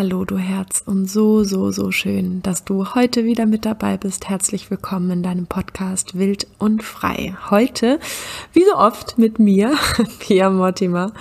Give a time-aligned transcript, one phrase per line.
[0.00, 4.30] Hallo du Herz und so, so, so schön, dass du heute wieder mit dabei bist.
[4.30, 7.36] Herzlich willkommen in deinem Podcast Wild und Frei.
[7.50, 8.00] Heute,
[8.54, 9.74] wie so oft, mit mir,
[10.18, 11.12] Pia Mortimer.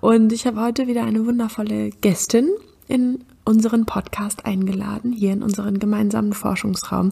[0.00, 2.48] Und ich habe heute wieder eine wundervolle Gästin
[2.86, 7.10] in unseren Podcast eingeladen, hier in unseren gemeinsamen Forschungsraum.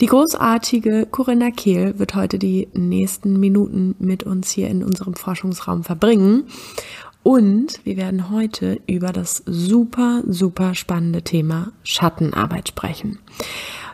[0.00, 5.82] Die großartige Corinna Kehl wird heute die nächsten Minuten mit uns hier in unserem Forschungsraum
[5.82, 6.44] verbringen.
[7.22, 13.18] Und wir werden heute über das super, super spannende Thema Schattenarbeit sprechen.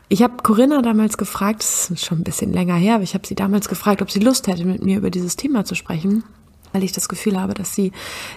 [0.08, 3.26] Ich habe Corinna damals gefragt, das ist schon ein bisschen länger her, aber ich habe
[3.26, 6.22] sie damals gefragt, ob sie Lust hätte, mit mir über dieses Thema zu sprechen
[6.76, 7.90] weil ich das Gefühl habe, dass sie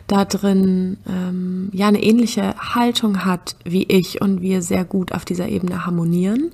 [0.08, 5.26] da drin ähm, ja eine ähnliche Haltung hat wie ich und wir sehr gut auf
[5.26, 6.52] dieser Ebene harmonieren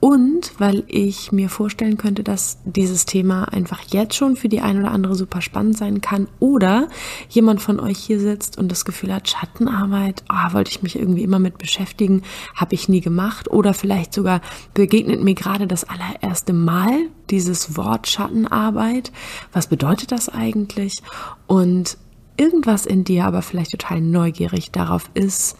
[0.00, 4.78] und weil ich mir vorstellen könnte, dass dieses Thema einfach jetzt schon für die ein
[4.78, 6.88] oder andere super spannend sein kann oder
[7.28, 11.22] jemand von euch hier sitzt und das Gefühl hat, Schattenarbeit, oh, wollte ich mich irgendwie
[11.22, 12.22] immer mit beschäftigen,
[12.54, 14.40] habe ich nie gemacht oder vielleicht sogar
[14.72, 19.12] begegnet mir gerade das allererste Mal dieses Wort Schattenarbeit.
[19.52, 21.02] Was bedeutet das eigentlich?
[21.46, 21.98] Und
[22.38, 25.58] irgendwas in dir aber vielleicht total neugierig darauf ist,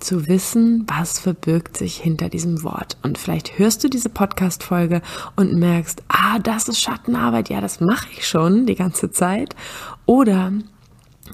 [0.00, 2.96] zu wissen, was verbirgt sich hinter diesem Wort.
[3.02, 5.02] Und vielleicht hörst du diese Podcast-Folge
[5.36, 9.56] und merkst, ah, das ist Schattenarbeit, ja, das mache ich schon die ganze Zeit.
[10.04, 10.52] Oder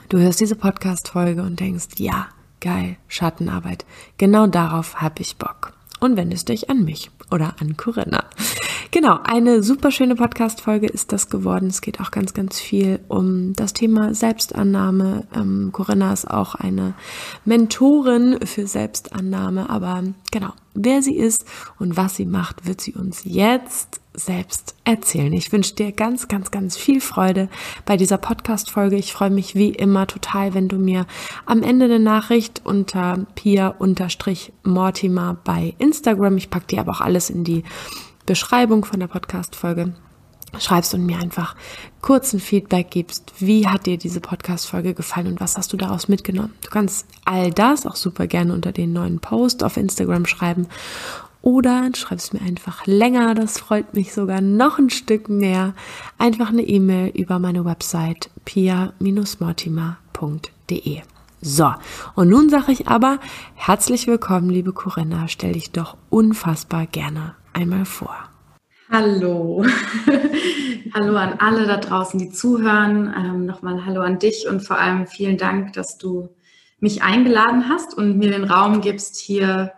[0.08, 2.28] du hörst diese Podcast-Folge und denkst, ja,
[2.60, 3.84] geil, Schattenarbeit,
[4.18, 5.72] genau darauf habe ich Bock.
[6.00, 8.24] Und wendest dich an mich oder an Corinna.
[8.90, 11.68] Genau, eine super schöne Podcast-Folge ist das geworden.
[11.68, 15.24] Es geht auch ganz, ganz viel um das Thema Selbstannahme.
[15.34, 16.92] Ähm, Corinna ist auch eine
[17.46, 21.44] Mentorin für Selbstannahme, aber genau, wer sie ist
[21.78, 25.32] und was sie macht, wird sie uns jetzt selbst erzählen.
[25.32, 27.48] Ich wünsche dir ganz, ganz, ganz viel Freude
[27.86, 28.96] bei dieser Podcast-Folge.
[28.96, 31.06] Ich freue mich wie immer total, wenn du mir
[31.46, 37.44] am Ende eine Nachricht unter Pia-Mortimer bei Instagram, ich packe dir aber auch alles in
[37.44, 37.64] die
[38.26, 39.94] Beschreibung von der Podcast-Folge
[40.58, 41.54] schreibst und mir einfach
[42.00, 43.32] kurzen Feedback gibst.
[43.38, 46.52] Wie hat dir diese Podcast-Folge gefallen und was hast du daraus mitgenommen?
[46.62, 50.66] Du kannst all das auch super gerne unter den neuen Post auf Instagram schreiben
[51.42, 55.74] oder schreibst mir einfach länger, das freut mich sogar noch ein Stück mehr.
[56.16, 61.02] Einfach eine E-Mail über meine Website pia-mortimer.de.
[61.44, 61.74] So,
[62.14, 63.18] und nun sage ich aber
[63.54, 68.14] herzlich willkommen, liebe Corinna, stell dich doch unfassbar gerne einmal vor.
[68.94, 69.64] Hallo.
[70.92, 73.10] hallo an alle da draußen, die zuhören.
[73.16, 76.28] Ähm, Nochmal Hallo an dich und vor allem vielen Dank, dass du
[76.78, 79.72] mich eingeladen hast und mir den Raum gibst, hier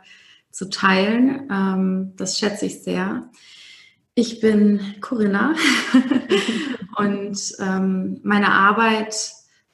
[0.51, 1.49] zu teilen.
[1.49, 3.31] Ähm, das schätze ich sehr.
[4.17, 5.55] Ich bin Corinna
[6.97, 9.15] und ähm, meine Arbeit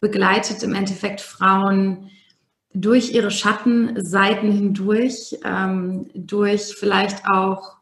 [0.01, 2.11] begleitet im Endeffekt Frauen
[2.75, 7.80] durch ihre Schattenseiten hindurch, ähm, durch vielleicht auch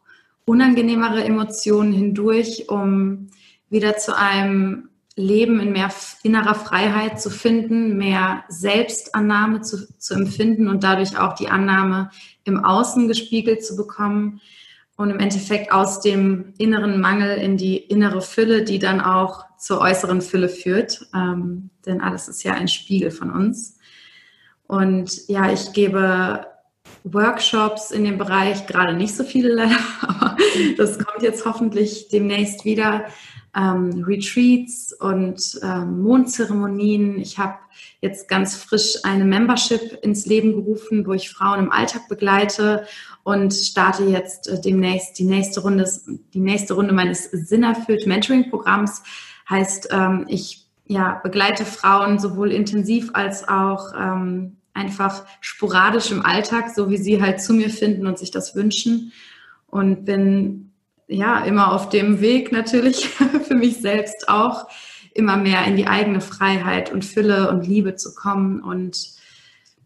[0.49, 3.27] unangenehmere Emotionen hindurch, um
[3.69, 5.91] wieder zu einem Leben in mehr
[6.23, 12.09] innerer Freiheit zu finden, mehr Selbstannahme zu, zu empfinden und dadurch auch die Annahme
[12.45, 14.41] im Außen gespiegelt zu bekommen
[14.95, 19.81] und im Endeffekt aus dem inneren Mangel in die innere Fülle, die dann auch zur
[19.81, 21.05] äußeren Fülle führt.
[21.13, 23.77] Ähm, denn alles ist ja ein Spiegel von uns.
[24.67, 26.45] Und ja, ich gebe
[27.03, 30.37] Workshops in dem Bereich, gerade nicht so viele leider, aber
[30.77, 33.05] das kommt jetzt hoffentlich demnächst wieder.
[33.55, 37.19] Ähm, Retreats und ähm, Mondzeremonien.
[37.19, 37.55] Ich habe
[37.99, 42.85] jetzt ganz frisch eine Membership ins Leben gerufen, wo ich Frauen im Alltag begleite
[43.23, 45.89] und starte jetzt äh, demnächst die nächste Runde,
[46.33, 49.01] die nächste Runde meines Sinnerfüllt Mentoring Programms.
[49.49, 56.69] Heißt, ähm, ich ja, begleite Frauen sowohl intensiv als auch ähm, einfach sporadisch im Alltag,
[56.75, 59.11] so wie sie halt zu mir finden und sich das wünschen.
[59.67, 60.71] Und bin
[61.07, 63.07] ja immer auf dem Weg natürlich
[63.47, 64.67] für mich selbst auch
[65.13, 68.61] immer mehr in die eigene Freiheit und Fülle und Liebe zu kommen.
[68.61, 69.09] Und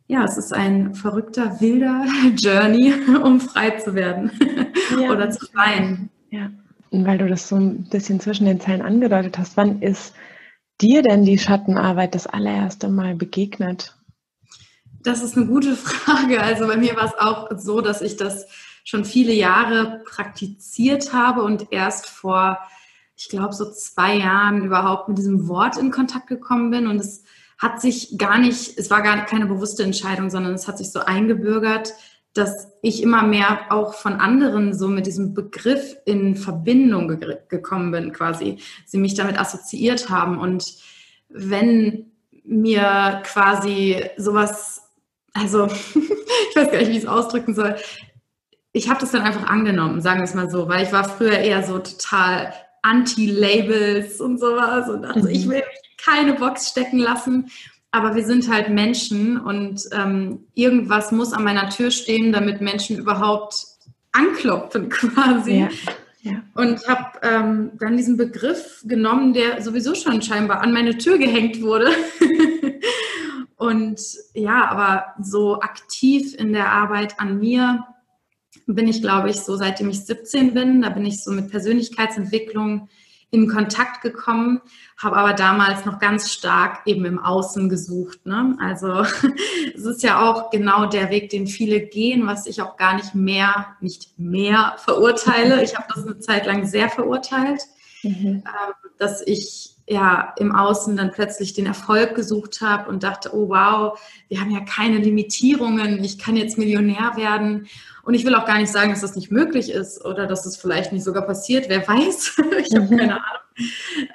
[0.07, 2.05] ja, es ist ein verrückter, wilder
[2.37, 2.93] Journey,
[3.23, 4.31] um frei zu werden
[4.99, 5.11] ja.
[5.11, 6.09] oder zu freien.
[6.29, 6.51] Ja.
[6.91, 10.13] Und weil du das so ein bisschen zwischen den Zeilen angedeutet hast, wann ist
[10.79, 13.95] dir denn die Schattenarbeit das allererste Mal begegnet?
[15.03, 16.41] Das ist eine gute Frage.
[16.41, 18.47] Also bei mir war es auch so, dass ich das
[18.83, 22.57] schon viele Jahre praktiziert habe und erst vor,
[23.15, 26.87] ich glaube, so zwei Jahren überhaupt mit diesem Wort in Kontakt gekommen bin.
[26.87, 27.23] Und es
[27.57, 30.99] hat sich gar nicht, es war gar keine bewusste Entscheidung, sondern es hat sich so
[30.99, 31.93] eingebürgert,
[32.33, 37.91] dass ich immer mehr auch von anderen so mit diesem Begriff in Verbindung ge gekommen
[37.91, 38.57] bin, quasi.
[38.85, 40.39] Sie mich damit assoziiert haben.
[40.39, 40.75] Und
[41.29, 42.11] wenn
[42.43, 44.82] mir quasi sowas
[45.33, 47.75] also ich weiß gar nicht, wie ich es ausdrücken soll.
[48.71, 51.37] Ich habe das dann einfach angenommen, sagen wir es mal so, weil ich war früher
[51.37, 55.29] eher so total Anti-Labels und sowas und dachte, mhm.
[55.29, 57.49] ich will mich keine Box stecken lassen.
[57.91, 62.97] Aber wir sind halt Menschen und ähm, irgendwas muss an meiner Tür stehen, damit Menschen
[62.97, 63.55] überhaupt
[64.11, 65.59] anklopfen quasi.
[65.59, 65.69] Ja.
[66.23, 66.41] Ja.
[66.55, 71.61] Und habe ähm, dann diesen Begriff genommen, der sowieso schon scheinbar an meine Tür gehängt
[71.61, 71.91] wurde.
[73.63, 74.01] und
[74.33, 77.87] ja, aber so aktiv in der Arbeit an mir
[78.67, 80.81] bin ich, glaube ich, so seitdem ich 17 bin.
[80.81, 82.89] Da bin ich so mit Persönlichkeitsentwicklung
[83.31, 84.59] in Kontakt gekommen,
[84.97, 88.25] habe aber damals noch ganz stark eben im Außen gesucht.
[88.25, 88.57] Ne?
[88.59, 89.05] Also
[89.73, 93.15] es ist ja auch genau der Weg, den viele gehen, was ich auch gar nicht
[93.15, 95.63] mehr, nicht mehr verurteile.
[95.63, 97.61] Ich habe das eine Zeit lang sehr verurteilt,
[98.03, 98.43] mhm.
[98.45, 103.49] Ähm, dass ich ja im Außen dann plötzlich den Erfolg gesucht habe und dachte, oh
[103.49, 103.99] wow,
[104.29, 107.67] wir haben ja keine Limitierungen, ich kann jetzt Millionär werden.
[108.03, 110.57] Und ich will auch gar nicht sagen, dass das nicht möglich ist oder dass es
[110.57, 112.97] vielleicht nicht sogar passiert, wer weiß, ich habe mhm.
[112.97, 113.41] keine Ahnung.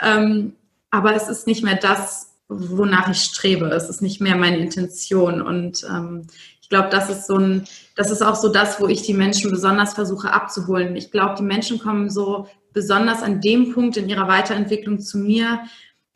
[0.01, 0.53] Ähm,
[0.91, 3.67] aber es ist nicht mehr das, wonach ich strebe.
[3.67, 5.43] Es ist nicht mehr meine Intention.
[5.43, 6.27] Und ähm,
[6.69, 7.65] ich glaube, das ist so ein,
[7.97, 10.97] das ist auch so das, wo ich die Menschen besonders versuche abzuholen.
[10.97, 15.61] Ich glaube, die Menschen kommen so besonders an dem Punkt in ihrer Weiterentwicklung zu mir,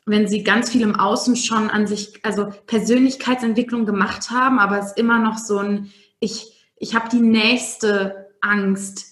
[0.05, 4.89] wenn sie ganz viel im Außen schon an sich, also Persönlichkeitsentwicklung gemacht haben, aber es
[4.89, 5.91] ist immer noch so ein,
[6.21, 9.07] ich, ich habe die nächste Angst,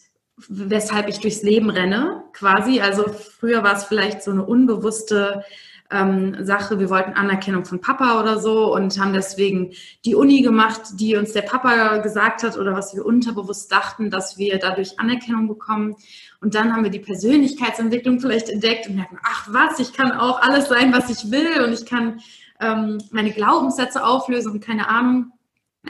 [0.47, 2.83] weshalb ich durchs Leben renne, quasi.
[2.83, 5.43] Also früher war es vielleicht so eine unbewusste
[5.91, 9.73] ähm, Sache, wir wollten Anerkennung von Papa oder so und haben deswegen
[10.05, 14.39] die Uni gemacht, die uns der Papa gesagt hat oder was wir unterbewusst dachten, dass
[14.39, 15.97] wir dadurch Anerkennung bekommen.
[16.41, 20.41] Und dann haben wir die Persönlichkeitsentwicklung vielleicht entdeckt und merken, ach was, ich kann auch
[20.41, 22.21] alles sein, was ich will und ich kann
[22.61, 25.33] ähm, meine Glaubenssätze auflösen und keine Ahnung.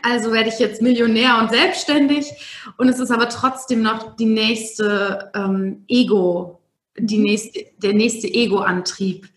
[0.02, 2.30] Also werde ich jetzt Millionär und selbstständig.
[2.78, 6.60] Und es ist aber trotzdem noch die nächste ähm, Ego,
[6.96, 9.28] die nächste, der nächste Ego-Antrieb,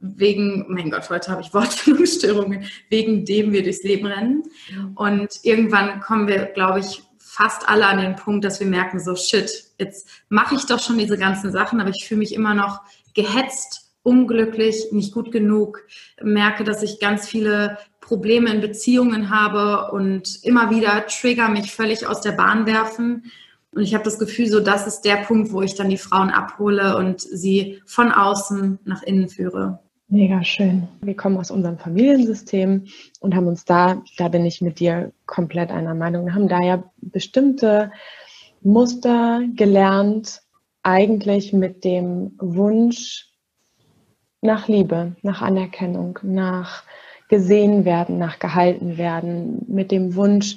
[0.00, 4.44] wegen, mein Gott, heute habe ich Wortfindungsstörungen, wegen dem wir durchs Leben rennen.
[4.94, 9.14] Und irgendwann kommen wir, glaube ich, fast alle an den Punkt, dass wir merken, so
[9.14, 12.80] shit, jetzt mache ich doch schon diese ganzen Sachen, aber ich fühle mich immer noch
[13.14, 15.86] gehetzt, unglücklich, nicht gut genug,
[16.20, 22.06] merke, dass ich ganz viele Probleme in Beziehungen habe und immer wieder Trigger mich völlig
[22.06, 23.30] aus der Bahn werfen.
[23.72, 26.30] Und ich habe das Gefühl, so das ist der Punkt, wo ich dann die Frauen
[26.30, 29.78] abhole und sie von außen nach innen führe.
[30.08, 30.88] Mega schön.
[31.02, 32.86] Wir kommen aus unserem Familiensystem
[33.20, 36.82] und haben uns da, da bin ich mit dir komplett einer Meinung, haben da ja
[36.96, 37.92] bestimmte
[38.60, 40.42] Muster gelernt,
[40.82, 43.28] eigentlich mit dem Wunsch
[44.40, 46.82] nach Liebe, nach Anerkennung, nach
[47.28, 50.56] gesehen werden, nach gehalten werden, mit dem Wunsch,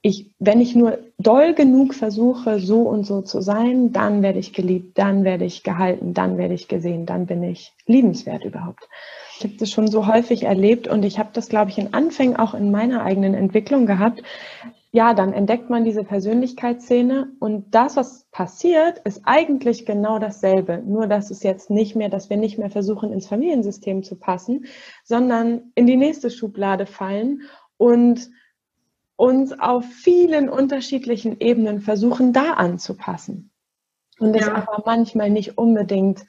[0.00, 4.52] ich, wenn ich nur doll genug versuche, so und so zu sein, dann werde ich
[4.52, 8.88] geliebt, dann werde ich gehalten, dann werde ich gesehen, dann bin ich liebenswert überhaupt.
[9.36, 12.36] Ich habe das schon so häufig erlebt und ich habe das, glaube ich, in Anfängen
[12.36, 14.22] auch in meiner eigenen Entwicklung gehabt.
[14.90, 20.82] Ja, dann entdeckt man diese Persönlichkeitsszene und das, was passiert, ist eigentlich genau dasselbe.
[20.84, 24.64] Nur, dass es jetzt nicht mehr, dass wir nicht mehr versuchen, ins Familiensystem zu passen,
[25.04, 27.42] sondern in die nächste Schublade fallen
[27.76, 28.30] und
[29.18, 33.50] uns auf vielen unterschiedlichen Ebenen versuchen, da anzupassen.
[34.20, 34.54] Und es ja.
[34.54, 36.24] aber manchmal nicht unbedingt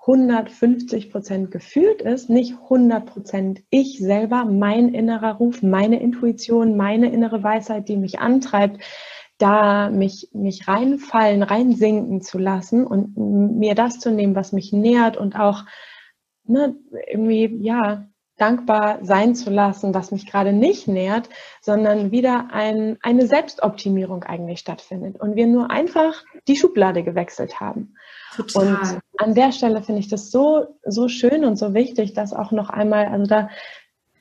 [0.00, 7.10] 150 Prozent gefühlt ist, nicht 100 Prozent ich selber, mein innerer Ruf, meine Intuition, meine
[7.10, 8.82] innere Weisheit, die mich antreibt,
[9.38, 15.16] da mich, mich reinfallen, reinsinken zu lassen und mir das zu nehmen, was mich nährt
[15.16, 15.64] und auch
[16.44, 16.76] ne,
[17.10, 21.28] irgendwie, ja, dankbar sein zu lassen, was mich gerade nicht nährt,
[21.60, 27.94] sondern wieder ein, eine Selbstoptimierung eigentlich stattfindet und wir nur einfach die Schublade gewechselt haben.
[28.34, 28.66] Total.
[28.66, 32.52] Und an der Stelle finde ich das so, so schön und so wichtig, dass auch
[32.52, 33.48] noch einmal, also da,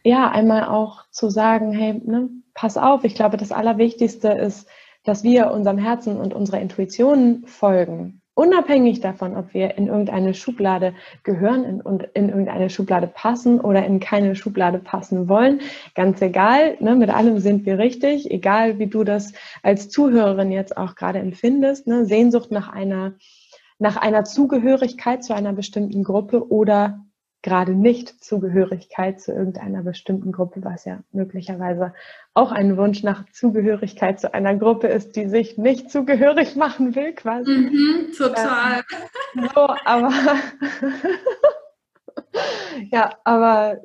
[0.04, 4.70] ja, einmal auch zu sagen, hey, ne, pass auf, ich glaube, das Allerwichtigste ist,
[5.04, 10.94] dass wir unserem Herzen und unserer Intuition folgen unabhängig davon, ob wir in irgendeine Schublade
[11.24, 15.62] gehören und in irgendeine Schublade passen oder in keine Schublade passen wollen,
[15.96, 20.78] ganz egal, ne, mit allem sind wir richtig, egal wie du das als Zuhörerin jetzt
[20.78, 23.14] auch gerade empfindest, ne, Sehnsucht nach einer,
[23.80, 27.05] nach einer Zugehörigkeit zu einer bestimmten Gruppe oder
[27.46, 31.94] gerade nicht Zugehörigkeit zu irgendeiner bestimmten Gruppe, was ja möglicherweise
[32.34, 37.14] auch ein Wunsch nach Zugehörigkeit zu einer Gruppe ist, die sich nicht zugehörig machen will,
[37.14, 37.52] quasi.
[37.52, 38.82] Mhm, total.
[39.38, 40.12] Ähm, so, aber
[42.92, 43.78] ja, aber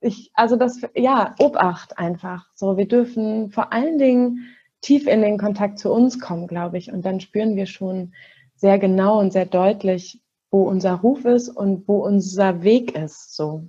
[0.00, 2.46] ich, also das, ja, Obacht einfach.
[2.54, 4.48] So, wir dürfen vor allen Dingen
[4.80, 6.92] tief in den Kontakt zu uns kommen, glaube ich.
[6.92, 8.12] Und dann spüren wir schon
[8.56, 13.36] sehr genau und sehr deutlich, wo unser Ruf ist und wo unser Weg ist.
[13.36, 13.68] So.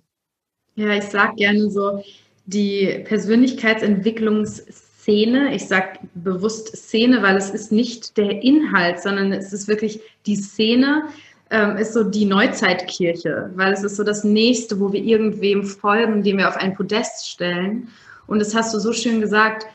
[0.75, 2.03] Ja, ich sage gerne so,
[2.45, 9.67] die Persönlichkeitsentwicklungsszene, ich sage bewusst Szene, weil es ist nicht der Inhalt, sondern es ist
[9.67, 11.03] wirklich die Szene,
[11.51, 16.23] ähm, ist so die Neuzeitkirche, weil es ist so das Nächste, wo wir irgendwem folgen,
[16.23, 17.89] den wir auf ein Podest stellen.
[18.27, 19.67] Und das hast du so schön gesagt,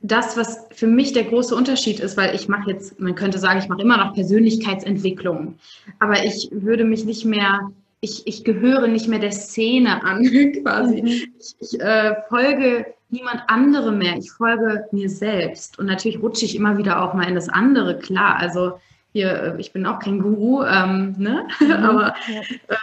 [0.00, 3.58] das, was für mich der große Unterschied ist, weil ich mache jetzt, man könnte sagen,
[3.58, 5.58] ich mache immer noch Persönlichkeitsentwicklung,
[5.98, 10.22] aber ich würde mich nicht mehr, ich, ich gehöre nicht mehr der Szene an,
[10.62, 11.02] quasi.
[11.02, 11.06] Mhm.
[11.06, 15.78] Ich, ich äh, folge niemand anderem mehr, ich folge mir selbst.
[15.78, 18.36] Und natürlich rutsche ich immer wieder auch mal in das andere, klar.
[18.36, 18.78] Also
[19.12, 21.48] hier, äh, ich bin auch kein Guru, ähm, ne?
[21.58, 21.72] Mhm.
[21.72, 22.14] aber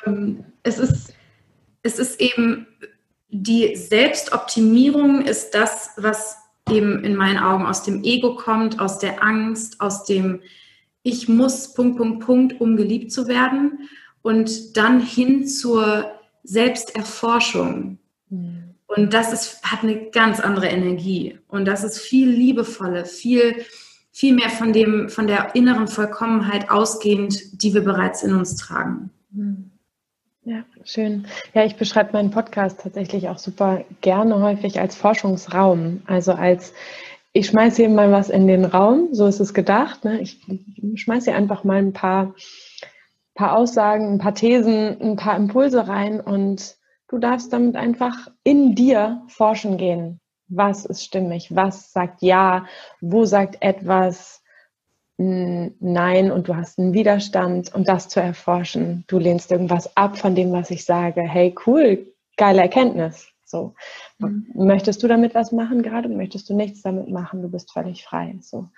[0.06, 1.14] ähm, es, ist,
[1.84, 2.66] es ist eben,
[3.30, 9.24] die Selbstoptimierung ist das, was eben in meinen Augen aus dem Ego kommt, aus der
[9.24, 10.42] Angst, aus dem
[11.04, 13.90] Ich muss, Punkt, Punkt, Punkt, um geliebt zu werden
[14.22, 16.12] und dann hin zur
[16.44, 18.00] Selbsterforschung.
[18.30, 18.76] Mhm.
[18.88, 23.66] Und das ist, hat eine ganz andere Energie und das ist viel liebevolle, viel,
[24.12, 29.10] viel mehr von dem, von der inneren Vollkommenheit ausgehend, die wir bereits in uns tragen.
[29.32, 29.73] Mhm.
[30.46, 31.26] Ja, schön.
[31.54, 36.02] Ja, ich beschreibe meinen Podcast tatsächlich auch super gerne häufig als Forschungsraum.
[36.06, 36.74] Also als,
[37.32, 40.04] ich schmeiße hier mal was in den Raum, so ist es gedacht.
[40.04, 40.20] Ne?
[40.20, 40.42] Ich
[40.96, 42.36] schmeiße hier einfach mal ein paar,
[43.36, 46.76] paar Aussagen, ein paar Thesen, ein paar Impulse rein und
[47.08, 50.20] du darfst damit einfach in dir forschen gehen.
[50.50, 51.56] Was ist stimmig?
[51.56, 52.66] Was sagt ja?
[53.00, 54.43] Wo sagt etwas?
[55.18, 59.04] Nein und du hast einen Widerstand und das zu erforschen.
[59.08, 61.22] Du lehnst irgendwas ab von dem, was ich sage.
[61.22, 63.28] Hey, cool, geile Erkenntnis.
[63.46, 63.76] So.
[64.18, 64.48] Mhm.
[64.56, 66.10] Möchtest du damit was machen gerade?
[66.10, 67.44] Möchtest du nichts damit machen?
[67.44, 68.36] Du bist völlig frei.
[68.42, 68.70] So.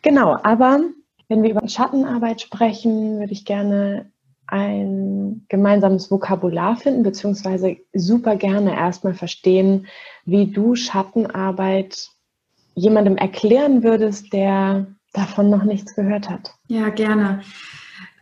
[0.00, 0.80] Genau, aber
[1.28, 4.10] wenn wir über Schattenarbeit sprechen, würde ich gerne
[4.46, 9.86] ein gemeinsames Vokabular finden, beziehungsweise super gerne erstmal verstehen,
[10.24, 12.08] wie du Schattenarbeit
[12.74, 16.54] jemandem erklären würdest, der davon noch nichts gehört hat.
[16.68, 17.40] Ja, gerne.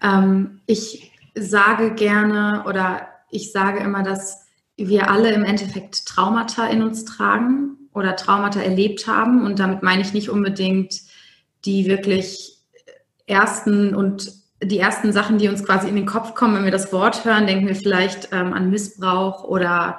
[0.02, 4.46] Ähm, ich sage gerne oder ich sage immer, dass
[4.76, 9.44] wir alle im Endeffekt Traumata in uns tragen oder Traumata erlebt haben.
[9.44, 11.00] Und damit meine ich nicht unbedingt
[11.64, 12.58] die wirklich
[13.26, 14.32] ersten und
[14.62, 17.46] die ersten Sachen, die uns quasi in den Kopf kommen, wenn wir das Wort hören,
[17.46, 19.98] denken wir vielleicht ähm, an Missbrauch oder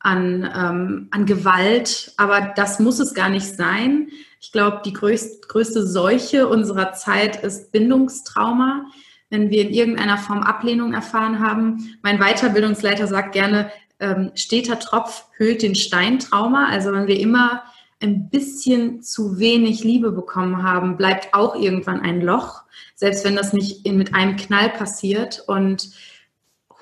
[0.00, 2.12] an, ähm, an Gewalt.
[2.16, 4.08] Aber das muss es gar nicht sein.
[4.40, 8.86] Ich glaube, die größt, größte Seuche unserer Zeit ist Bindungstrauma.
[9.30, 11.98] Wenn wir in irgendeiner Form Ablehnung erfahren haben.
[12.02, 16.68] Mein Weiterbildungsleiter sagt gerne, ähm, steter Tropf hüllt den Steintrauma.
[16.70, 17.62] Also wenn wir immer
[18.00, 22.62] ein bisschen zu wenig Liebe bekommen haben, bleibt auch irgendwann ein Loch,
[22.94, 25.42] selbst wenn das nicht in, mit einem Knall passiert.
[25.46, 25.90] Und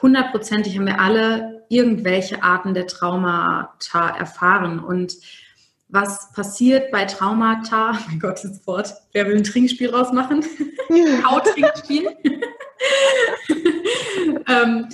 [0.03, 4.79] hundertprozentig haben wir alle irgendwelche Arten der Traumata erfahren.
[4.79, 5.15] Und
[5.89, 7.93] was passiert bei Traumata.
[8.09, 8.95] Mein Gott, das Wort.
[9.13, 10.45] Wer will ein Trinkspiel rausmachen?
[11.25, 12.09] Hauttrinkspiel.
[14.49, 14.89] ähm,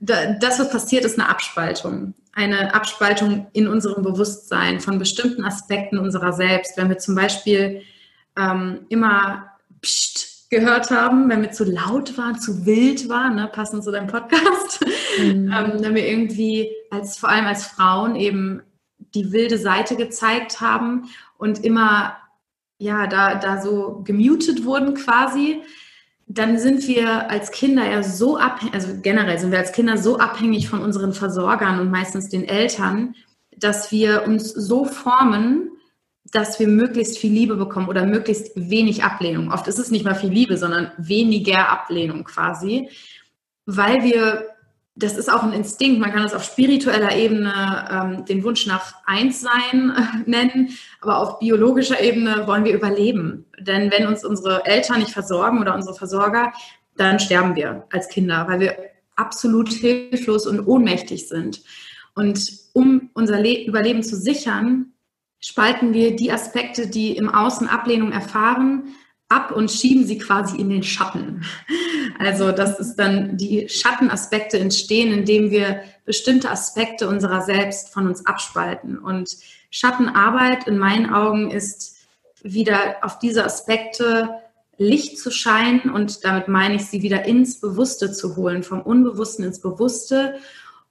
[0.00, 2.14] das, was passiert, ist eine Abspaltung.
[2.34, 6.76] Eine Abspaltung in unserem Bewusstsein von bestimmten Aspekten unserer selbst.
[6.76, 7.82] Wenn wir zum Beispiel
[8.36, 9.48] ähm, immer
[9.82, 14.06] Psst gehört haben, wenn wir zu laut waren, zu wild waren, ne, passend zu deinem
[14.06, 14.84] Podcast,
[15.18, 15.50] mhm.
[15.50, 18.62] ähm, wenn wir irgendwie als vor allem als Frauen eben
[19.14, 22.16] die wilde Seite gezeigt haben und immer
[22.78, 25.62] ja da, da so gemutet wurden quasi,
[26.26, 30.18] dann sind wir als Kinder ja so abhängig, also generell sind wir als Kinder so
[30.18, 33.14] abhängig von unseren Versorgern und meistens den Eltern,
[33.56, 35.70] dass wir uns so formen,
[36.32, 39.52] dass wir möglichst viel Liebe bekommen oder möglichst wenig Ablehnung.
[39.52, 42.88] Oft ist es nicht mal viel Liebe, sondern weniger Ablehnung quasi,
[43.66, 44.51] weil wir
[44.94, 46.00] das ist auch ein Instinkt.
[46.00, 51.38] Man kann es auf spiritueller Ebene ähm, den Wunsch nach Einssein äh, nennen, aber auf
[51.38, 53.46] biologischer Ebene wollen wir überleben.
[53.58, 56.52] Denn wenn uns unsere Eltern nicht versorgen oder unsere Versorger,
[56.96, 58.76] dann sterben wir als Kinder, weil wir
[59.16, 61.62] absolut hilflos und ohnmächtig sind.
[62.14, 64.92] Und um unser Le Überleben zu sichern,
[65.40, 68.94] spalten wir die Aspekte, die im Außen Ablehnung erfahren,
[69.32, 71.44] ab und schieben sie quasi in den Schatten.
[72.18, 78.26] Also, dass es dann die Schattenaspekte entstehen, indem wir bestimmte Aspekte unserer selbst von uns
[78.26, 78.98] abspalten.
[78.98, 79.36] Und
[79.70, 81.96] Schattenarbeit in meinen Augen ist
[82.42, 84.30] wieder auf diese Aspekte
[84.78, 89.44] Licht zu scheinen und damit meine ich sie wieder ins Bewusste zu holen, vom Unbewussten
[89.44, 90.34] ins Bewusste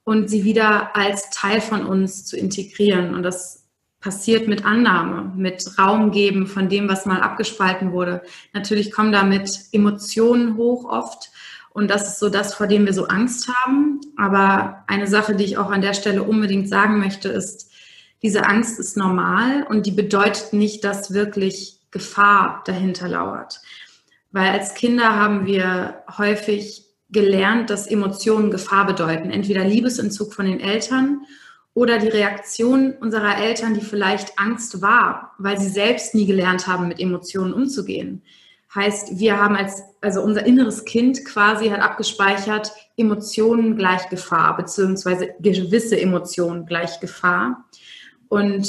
[0.04, 3.14] und sie wieder als Teil von uns zu integrieren.
[3.14, 3.61] Und das
[4.02, 8.22] passiert mit Annahme, mit Raum geben von dem, was mal abgespalten wurde.
[8.52, 11.30] Natürlich kommen damit Emotionen hoch oft.
[11.70, 14.00] Und das ist so das, vor dem wir so Angst haben.
[14.18, 17.70] Aber eine Sache, die ich auch an der Stelle unbedingt sagen möchte, ist,
[18.22, 23.60] diese Angst ist normal und die bedeutet nicht, dass wirklich Gefahr dahinter lauert.
[24.32, 29.30] Weil als Kinder haben wir häufig gelernt, dass Emotionen Gefahr bedeuten.
[29.30, 31.22] Entweder Liebesentzug von den Eltern
[31.74, 36.88] oder die Reaktion unserer Eltern, die vielleicht Angst war, weil sie selbst nie gelernt haben,
[36.88, 38.22] mit Emotionen umzugehen.
[38.74, 45.34] Heißt, wir haben als, also unser inneres Kind quasi hat abgespeichert, Emotionen gleich Gefahr, beziehungsweise
[45.40, 47.64] gewisse Emotionen gleich Gefahr.
[48.28, 48.66] Und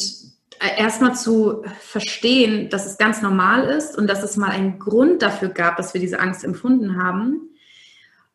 [0.60, 5.22] äh, erstmal zu verstehen, dass es ganz normal ist und dass es mal einen Grund
[5.22, 7.50] dafür gab, dass wir diese Angst empfunden haben.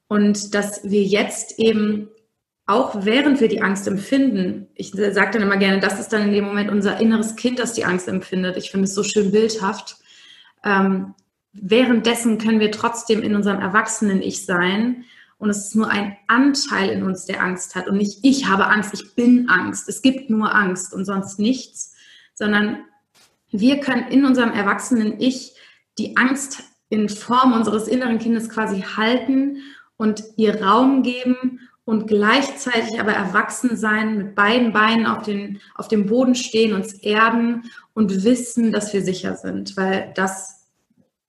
[0.08, 2.08] Und dass wir jetzt eben,
[2.68, 6.32] auch während wir die Angst empfinden, ich sage dann immer gerne, das ist dann in
[6.32, 8.56] dem Moment unser inneres Kind, das die Angst empfindet.
[8.56, 9.96] Ich finde es so schön bildhaft.
[10.64, 11.14] Ähm,
[11.52, 15.04] währenddessen können wir trotzdem in unserem Erwachsenen-Ich sein.
[15.38, 17.88] Und es ist nur ein Anteil in uns, der Angst hat.
[17.88, 19.88] Und nicht ich habe Angst, ich bin Angst.
[19.88, 21.94] Es gibt nur Angst und sonst nichts
[22.38, 22.84] sondern
[23.50, 25.54] wir können in unserem erwachsenen Ich
[25.98, 29.58] die Angst in Form unseres inneren Kindes quasi halten
[29.96, 35.88] und ihr Raum geben und gleichzeitig aber erwachsen sein, mit beiden Beinen auf, den, auf
[35.88, 37.62] dem Boden stehen, uns erden
[37.94, 40.66] und wissen, dass wir sicher sind, weil das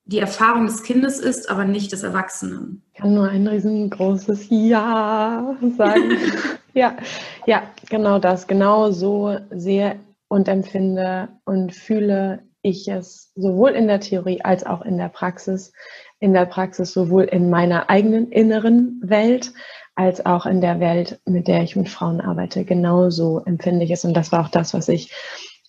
[0.03, 2.83] die Erfahrung des Kindes ist, aber nicht des Erwachsenen.
[2.91, 6.17] Ich kann nur ein riesengroßes Ja sagen.
[6.73, 6.97] ja,
[7.45, 8.45] ja, genau das.
[8.45, 9.95] Genau so sehr
[10.27, 15.71] und empfinde und fühle ich es sowohl in der Theorie als auch in der Praxis.
[16.19, 19.53] In der Praxis sowohl in meiner eigenen inneren Welt
[19.99, 22.63] als auch in der Welt, mit der ich mit Frauen arbeite.
[22.63, 24.05] Genauso empfinde ich es.
[24.05, 25.11] Und das war auch das, was ich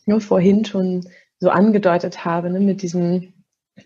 [0.06, 1.04] nur vorhin schon
[1.40, 3.32] so angedeutet habe, ne, mit diesem,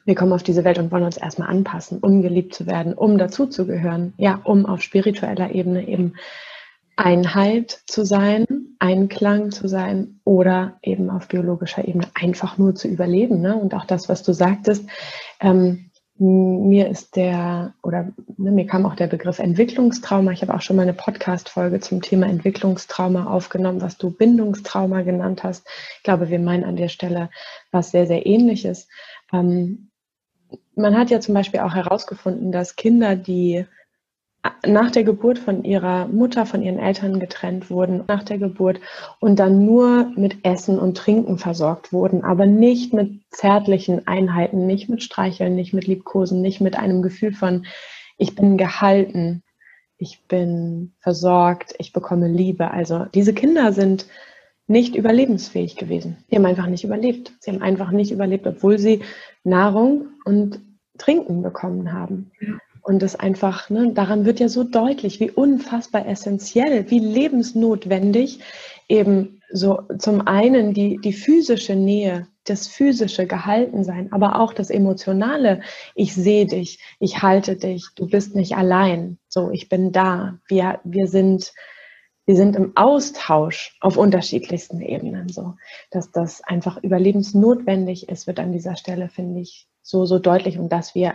[0.04, 3.16] wir kommen auf diese Welt und wollen uns erstmal anpassen, um geliebt zu werden, um
[3.16, 6.12] dazuzugehören, ja, um auf spiritueller Ebene eben
[6.94, 8.46] Einheit zu sein,
[8.80, 13.40] Einklang zu sein oder eben auf biologischer Ebene einfach nur zu überleben.
[13.40, 13.56] Ne?
[13.56, 14.84] Und auch das, was du sagtest,
[15.40, 20.30] ähm, mir ist der, oder ne, mir kam auch der Begriff Entwicklungstrauma.
[20.30, 25.42] Ich habe auch schon mal eine Podcast-Folge zum Thema Entwicklungstrauma aufgenommen, was du Bindungstrauma genannt
[25.42, 25.66] hast.
[25.96, 27.30] Ich glaube, wir meinen an der Stelle
[27.72, 28.88] was sehr, sehr ähnliches.
[29.32, 29.90] Ähm,
[30.76, 33.66] man hat ja zum Beispiel auch herausgefunden, dass Kinder, die
[34.66, 38.80] nach der Geburt von ihrer Mutter, von ihren Eltern getrennt wurden, nach der Geburt
[39.20, 44.88] und dann nur mit Essen und Trinken versorgt wurden, aber nicht mit zärtlichen Einheiten, nicht
[44.88, 47.66] mit Streicheln, nicht mit Liebkosen, nicht mit einem Gefühl von,
[48.18, 49.42] ich bin gehalten,
[49.96, 52.70] ich bin versorgt, ich bekomme Liebe.
[52.70, 54.06] Also diese Kinder sind
[54.66, 56.16] nicht überlebensfähig gewesen.
[56.28, 57.32] Sie haben einfach nicht überlebt.
[57.40, 59.02] Sie haben einfach nicht überlebt, obwohl sie
[59.42, 60.60] Nahrung und
[60.98, 62.30] Trinken bekommen haben.
[62.40, 62.58] Ja.
[62.84, 68.40] Und das einfach, ne, daran wird ja so deutlich, wie unfassbar essentiell, wie lebensnotwendig
[68.88, 75.62] eben so zum einen die, die physische Nähe, das physische Gehaltensein, aber auch das emotionale,
[75.94, 80.80] ich sehe dich, ich halte dich, du bist nicht allein, so, ich bin da, wir,
[80.84, 81.54] wir sind,
[82.26, 85.54] wir sind im Austausch auf unterschiedlichsten Ebenen, so,
[85.90, 90.58] dass das einfach überlebensnotwendig ist, wird an dieser Stelle, finde ich, so, so deutlich.
[90.58, 91.14] Und dass wir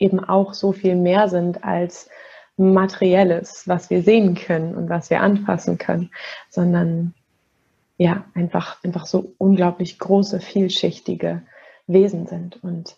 [0.00, 2.08] eben auch so viel mehr sind als
[2.56, 6.10] materielles, was wir sehen können und was wir anfassen können,
[6.48, 7.14] sondern
[7.96, 11.42] ja, einfach, einfach so unglaublich große, vielschichtige
[11.86, 12.62] Wesen sind.
[12.62, 12.96] Und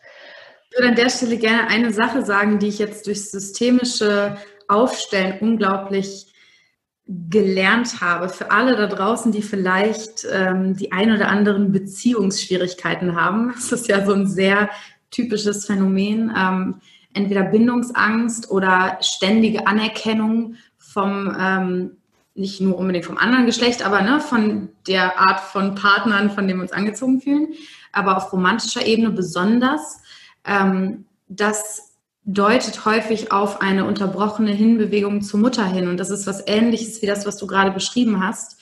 [0.71, 4.37] ich würde an der Stelle gerne eine Sache sagen, die ich jetzt durch systemische
[4.69, 6.33] Aufstellen unglaublich
[7.07, 8.29] gelernt habe.
[8.29, 13.53] Für alle da draußen, die vielleicht ähm, die ein oder anderen Beziehungsschwierigkeiten haben.
[13.55, 14.71] Das ist ja so ein sehr
[15.13, 16.33] typisches Phänomen.
[16.37, 16.81] Ähm,
[17.15, 21.91] entweder Bindungsangst oder ständige Anerkennung vom, ähm,
[22.35, 26.59] nicht nur unbedingt vom anderen Geschlecht, aber ne, von der Art von Partnern, von denen
[26.59, 27.49] wir uns angezogen fühlen,
[27.93, 30.01] aber auf romantischer Ebene besonders.
[30.45, 31.93] Ähm, das
[32.25, 35.89] deutet häufig auf eine unterbrochene Hinbewegung zur Mutter hin.
[35.89, 38.61] Und das ist was Ähnliches wie das, was du gerade beschrieben hast.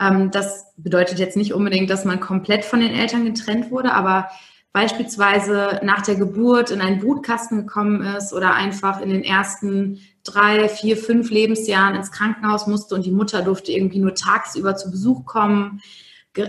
[0.00, 4.28] Ähm, das bedeutet jetzt nicht unbedingt, dass man komplett von den Eltern getrennt wurde, aber
[4.72, 10.68] beispielsweise nach der Geburt in einen Brutkasten gekommen ist oder einfach in den ersten drei,
[10.68, 15.24] vier, fünf Lebensjahren ins Krankenhaus musste und die Mutter durfte irgendwie nur tagsüber zu Besuch
[15.26, 15.80] kommen.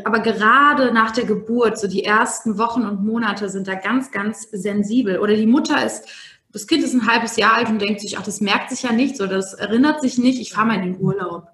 [0.06, 4.48] Aber gerade nach der Geburt, so die ersten Wochen und Monate sind da ganz, ganz
[4.52, 5.20] sensibel.
[5.20, 6.08] Oder die Mutter ist,
[6.54, 8.94] das Kind ist ein halbes Jahr alt und denkt sich, ach, das merkt sich ja
[8.94, 11.48] nichts oder das erinnert sich nicht, ich fahre mal in den Urlaub.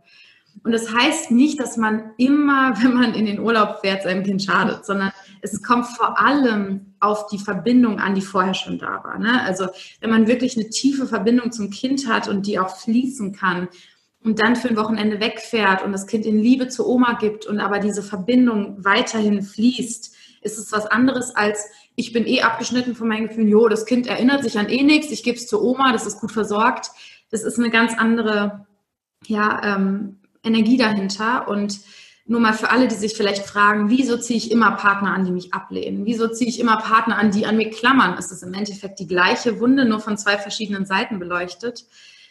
[0.64, 4.44] Und das heißt nicht, dass man immer, wenn man in den Urlaub fährt, seinem Kind
[4.44, 9.18] schadet, sondern es kommt vor allem auf die Verbindung an, die vorher schon da war.
[9.20, 9.42] Ne?
[9.44, 9.68] Also
[10.02, 13.70] wenn man wirklich eine tiefe Verbindung zum Kind hat und die auch fließen kann
[14.24, 17.60] und dann für ein Wochenende wegfährt und das Kind in Liebe zur Oma gibt und
[17.60, 21.66] aber diese Verbindung weiterhin fließt, ist es was anderes als
[22.00, 25.12] ich bin eh abgeschnitten von meinen Gefühlen, jo, das Kind erinnert sich an eh nichts,
[25.12, 26.92] ich gebe es zur Oma, das ist gut versorgt.
[27.30, 28.66] Das ist eine ganz andere
[29.28, 31.80] ja, ähm, Energie dahinter und
[32.30, 35.32] nur mal für alle, die sich vielleicht fragen, wieso ziehe ich immer Partner an, die
[35.32, 36.06] mich ablehnen?
[36.06, 38.20] Wieso ziehe ich immer Partner an, die an mir klammern?
[38.20, 41.86] Ist es im Endeffekt die gleiche Wunde, nur von zwei verschiedenen Seiten beleuchtet?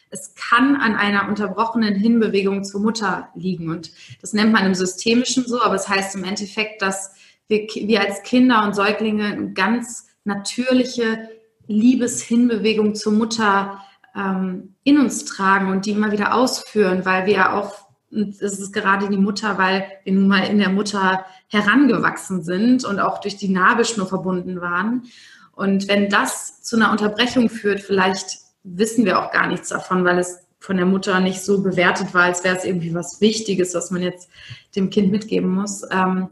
[0.09, 3.71] Es kann an einer unterbrochenen Hinbewegung zur Mutter liegen.
[3.71, 7.17] Und das nennt man im Systemischen so, aber es heißt im Endeffekt, dass
[7.49, 11.29] wir, wir als Kinder und Säuglinge eine ganz natürliche
[11.67, 13.83] Liebeshinbewegung zur Mutter
[14.15, 18.73] ähm, in uns tragen und die immer wieder ausführen, weil wir ja auch, das ist
[18.73, 23.37] gerade die Mutter, weil wir nun mal in der Mutter herangewachsen sind und auch durch
[23.37, 25.05] die Nabelschnur verbunden waren.
[25.53, 30.19] Und wenn das zu einer Unterbrechung führt, vielleicht wissen wir auch gar nichts davon, weil
[30.19, 33.91] es von der Mutter nicht so bewertet war, als wäre es irgendwie was Wichtiges, was
[33.91, 34.29] man jetzt
[34.75, 36.29] dem Kind mitgeben muss, ähm,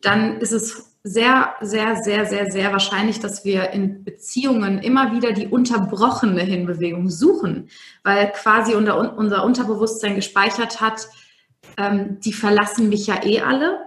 [0.00, 5.32] dann ist es sehr, sehr, sehr, sehr, sehr wahrscheinlich, dass wir in Beziehungen immer wieder
[5.32, 7.70] die unterbrochene Hinbewegung suchen,
[8.04, 11.08] weil quasi unser, unser Unterbewusstsein gespeichert hat,
[11.78, 13.78] ähm, die verlassen mich ja eh alle.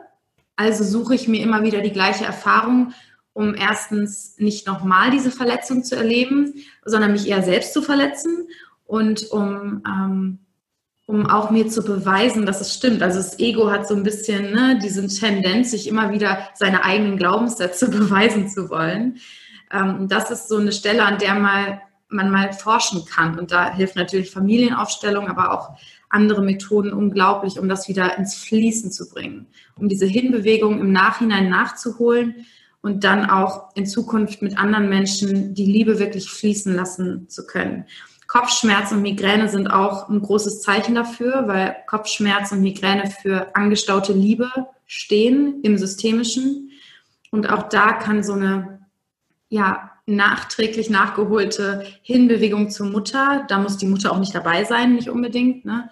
[0.55, 2.93] Also suche ich mir immer wieder die gleiche Erfahrung,
[3.33, 6.53] um erstens nicht nochmal diese Verletzung zu erleben,
[6.85, 8.47] sondern mich eher selbst zu verletzen
[8.85, 10.39] und um ähm,
[11.05, 13.01] um auch mir zu beweisen, dass es stimmt.
[13.01, 17.17] Also das Ego hat so ein bisschen ne, diese Tendenz, sich immer wieder seine eigenen
[17.17, 19.17] Glaubenssätze beweisen zu wollen.
[19.71, 23.37] Ähm, das ist so eine Stelle, an der mal, man mal forschen kann.
[23.37, 25.77] Und da hilft natürlich Familienaufstellung, aber auch
[26.09, 31.49] andere Methoden unglaublich, um das wieder ins Fließen zu bringen, um diese Hinbewegung im Nachhinein
[31.49, 32.45] nachzuholen
[32.81, 37.85] und dann auch in Zukunft mit anderen Menschen die Liebe wirklich fließen lassen zu können.
[38.33, 44.11] Kopfschmerz und Migräne sind auch ein großes Zeichen dafür, weil Kopfschmerz und Migräne für angestaute
[44.11, 44.49] Liebe
[44.87, 46.71] stehen im Systemischen.
[47.29, 48.87] Und auch da kann so eine
[49.49, 55.09] ja, nachträglich nachgeholte Hinbewegung zur Mutter, da muss die Mutter auch nicht dabei sein, nicht
[55.09, 55.91] unbedingt, ne?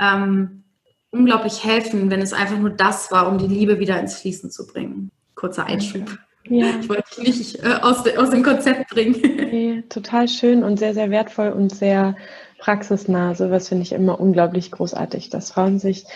[0.00, 0.64] ähm,
[1.10, 4.66] unglaublich helfen, wenn es einfach nur das war, um die Liebe wieder ins Fließen zu
[4.66, 5.10] bringen.
[5.34, 6.18] Kurzer Einschub.
[6.48, 6.66] Ja.
[6.80, 9.14] Ich wollte dich nicht äh, aus, de, aus dem Konzept bringen.
[9.54, 12.16] Nee, total schön und sehr, sehr wertvoll und sehr
[12.58, 13.34] praxisnah.
[13.34, 16.06] So was finde ich immer unglaublich großartig, dass Frauen sich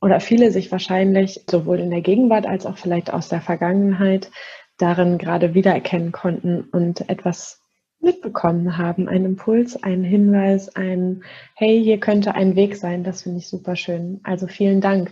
[0.00, 4.30] oder viele sich wahrscheinlich sowohl in der Gegenwart als auch vielleicht aus der Vergangenheit
[4.78, 7.65] darin gerade wiedererkennen konnten und etwas
[8.06, 11.22] mitbekommen haben, einen Impuls, einen Hinweis, ein
[11.54, 13.04] Hey, hier könnte ein Weg sein.
[13.04, 14.20] Das finde ich super schön.
[14.22, 15.10] Also vielen Dank.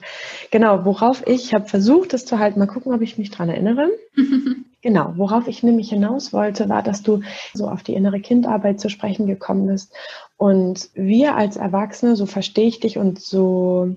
[0.50, 3.90] Genau, worauf ich habe versucht, es zu halten, mal gucken, ob ich mich dran erinnere.
[4.82, 7.20] genau, worauf ich nämlich hinaus wollte, war, dass du
[7.52, 9.92] so auf die innere Kindarbeit zu sprechen gekommen bist.
[10.36, 13.94] Und wir als Erwachsene, so verstehe ich dich und so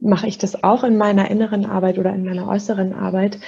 [0.00, 3.38] mache ich das auch in meiner inneren Arbeit oder in meiner äußeren Arbeit.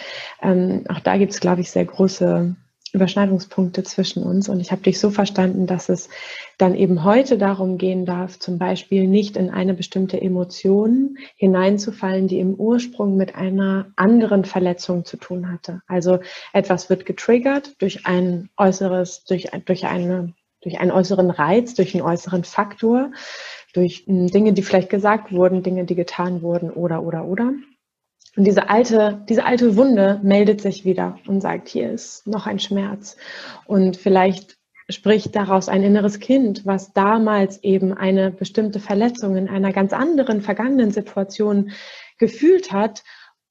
[0.40, 2.56] Ähm, auch da gibt es, glaube ich, sehr große
[2.96, 4.48] Überschneidungspunkte zwischen uns.
[4.48, 6.08] Und ich habe dich so verstanden, dass es
[6.58, 12.40] dann eben heute darum gehen darf, zum Beispiel nicht in eine bestimmte Emotion hineinzufallen, die
[12.40, 15.82] im Ursprung mit einer anderen Verletzung zu tun hatte.
[15.86, 16.18] Also
[16.52, 22.02] etwas wird getriggert durch ein äußeres, durch, durch eine durch einen äußeren Reiz, durch einen
[22.02, 23.12] äußeren Faktor,
[23.72, 27.52] durch hm, Dinge, die vielleicht gesagt wurden, Dinge, die getan wurden oder, oder, oder.
[28.36, 32.58] Und diese alte, diese alte Wunde meldet sich wieder und sagt, hier ist noch ein
[32.58, 33.16] Schmerz.
[33.66, 39.72] Und vielleicht spricht daraus ein inneres Kind, was damals eben eine bestimmte Verletzung in einer
[39.72, 41.70] ganz anderen vergangenen Situation
[42.18, 43.02] gefühlt hat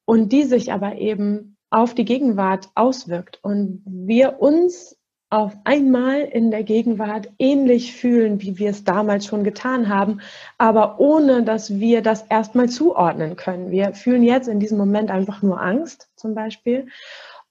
[0.05, 3.39] und die sich aber eben auf die Gegenwart auswirkt.
[3.41, 4.97] Und wir uns
[5.35, 10.21] auf einmal in der Gegenwart ähnlich fühlen, wie wir es damals schon getan haben,
[10.57, 13.69] aber ohne dass wir das erstmal zuordnen können.
[13.69, 16.87] Wir fühlen jetzt in diesem Moment einfach nur Angst zum Beispiel.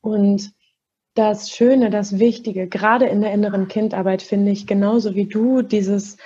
[0.00, 0.54] Und
[1.12, 6.16] das Schöne, das Wichtige, gerade in der inneren Kindarbeit finde ich genauso wie du dieses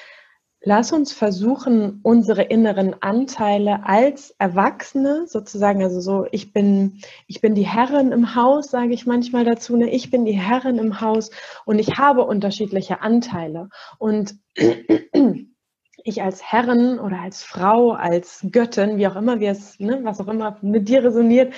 [0.61, 7.55] Lass uns versuchen, unsere inneren Anteile als Erwachsene sozusagen, also so, ich bin, ich bin
[7.55, 9.89] die Herrin im Haus, sage ich manchmal dazu, ne?
[9.89, 11.31] ich bin die Herrin im Haus
[11.65, 13.69] und ich habe unterschiedliche Anteile.
[13.99, 14.35] Und
[16.05, 20.21] ich als Herrin oder als Frau, als Göttin, wie auch immer wir es, ne, was
[20.21, 21.55] auch immer mit dir resoniert,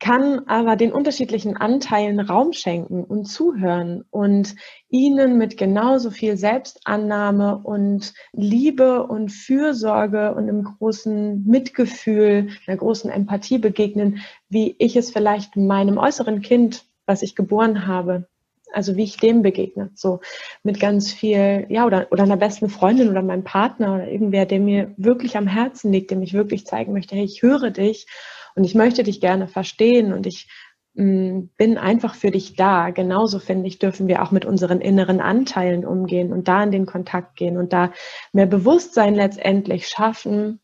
[0.00, 4.54] kann aber den unterschiedlichen Anteilen Raum schenken und zuhören und
[4.88, 13.10] ihnen mit genauso viel Selbstannahme und Liebe und Fürsorge und einem großen Mitgefühl, einer großen
[13.10, 18.28] Empathie begegnen, wie ich es vielleicht meinem äußeren Kind, was ich geboren habe,
[18.72, 20.20] also wie ich dem begegne, so
[20.62, 24.60] mit ganz viel, ja, oder, oder einer besten Freundin oder meinem Partner oder irgendwer, der
[24.60, 28.06] mir wirklich am Herzen liegt, dem ich wirklich zeigen möchte, hey, ich höre dich
[28.58, 30.48] und ich möchte dich gerne verstehen und ich
[30.94, 32.90] mm, bin einfach für dich da.
[32.90, 36.84] Genauso finde ich, dürfen wir auch mit unseren inneren Anteilen umgehen und da in den
[36.84, 37.92] Kontakt gehen und da
[38.32, 40.60] mehr Bewusstsein letztendlich schaffen,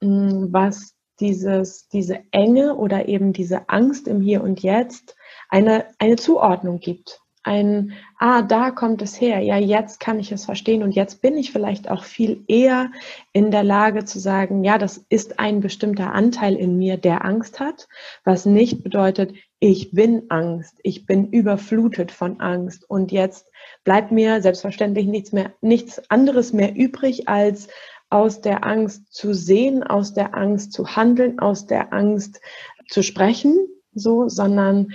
[0.00, 5.14] mm, was dieses, diese Enge oder eben diese Angst im Hier und Jetzt
[5.50, 10.44] eine, eine Zuordnung gibt ein, ah, da kommt es her, ja, jetzt kann ich es
[10.44, 10.82] verstehen.
[10.82, 12.92] Und jetzt bin ich vielleicht auch viel eher
[13.32, 17.58] in der Lage zu sagen, ja, das ist ein bestimmter Anteil in mir, der Angst
[17.58, 17.88] hat,
[18.22, 22.88] was nicht bedeutet, ich bin Angst, ich bin überflutet von Angst.
[22.88, 23.50] Und jetzt
[23.82, 27.68] bleibt mir selbstverständlich nichts mehr, nichts anderes mehr übrig, als
[28.10, 32.40] aus der Angst zu sehen, aus der Angst zu handeln, aus der Angst
[32.88, 33.56] zu sprechen,
[33.94, 34.92] so, sondern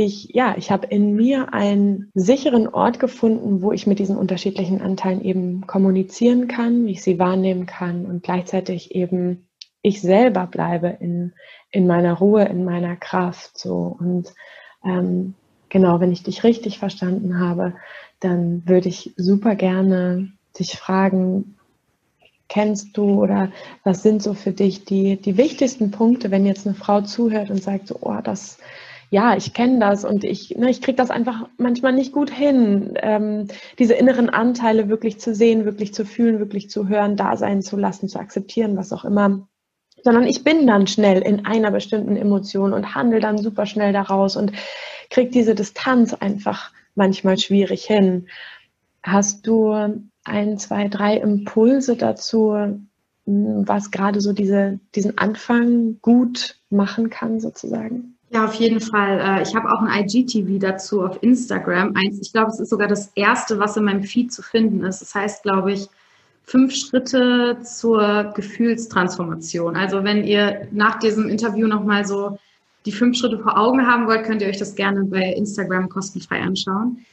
[0.00, 4.80] ich, ja, ich habe in mir einen sicheren Ort gefunden, wo ich mit diesen unterschiedlichen
[4.80, 9.46] Anteilen eben kommunizieren kann, wie ich sie wahrnehmen kann und gleichzeitig eben
[9.82, 11.34] ich selber bleibe in,
[11.70, 13.58] in meiner Ruhe, in meiner Kraft.
[13.58, 13.94] So.
[14.00, 14.32] Und
[14.86, 15.34] ähm,
[15.68, 17.74] genau, wenn ich dich richtig verstanden habe,
[18.20, 21.56] dann würde ich super gerne dich fragen,
[22.48, 23.52] kennst du oder
[23.84, 27.62] was sind so für dich die, die wichtigsten Punkte, wenn jetzt eine Frau zuhört und
[27.62, 28.56] sagt so, oh, das,
[29.10, 32.94] ja, ich kenne das und ich, ne, ich kriege das einfach manchmal nicht gut hin,
[33.02, 37.60] ähm, diese inneren Anteile wirklich zu sehen, wirklich zu fühlen, wirklich zu hören, da sein
[37.60, 39.48] zu lassen, zu akzeptieren, was auch immer.
[40.04, 44.36] Sondern ich bin dann schnell in einer bestimmten Emotion und handle dann super schnell daraus
[44.36, 44.52] und
[45.10, 48.28] kriege diese Distanz einfach manchmal schwierig hin.
[49.02, 49.72] Hast du
[50.24, 52.54] ein, zwei, drei Impulse dazu,
[53.26, 58.16] was gerade so diese, diesen Anfang gut machen kann, sozusagen?
[58.32, 59.18] Ja, auf jeden Fall.
[59.18, 61.94] Äh, ich habe auch ein IGTV dazu auf Instagram.
[62.20, 65.00] Ich glaube, es ist sogar das erste, was in meinem Feed zu finden ist.
[65.00, 65.88] Das heißt, glaube ich,
[66.44, 69.76] fünf Schritte zur Gefühlstransformation.
[69.76, 72.38] Also wenn ihr nach diesem Interview nochmal so
[72.86, 76.40] die fünf Schritte vor Augen haben wollt, könnt ihr euch das gerne bei Instagram kostenfrei
[76.40, 77.04] anschauen.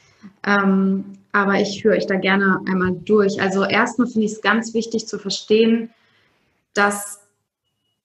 [0.46, 3.40] Ähm, aber ich führe euch da gerne einmal durch.
[3.40, 5.90] Also erstmal finde ich es ganz wichtig zu verstehen,
[6.74, 7.17] dass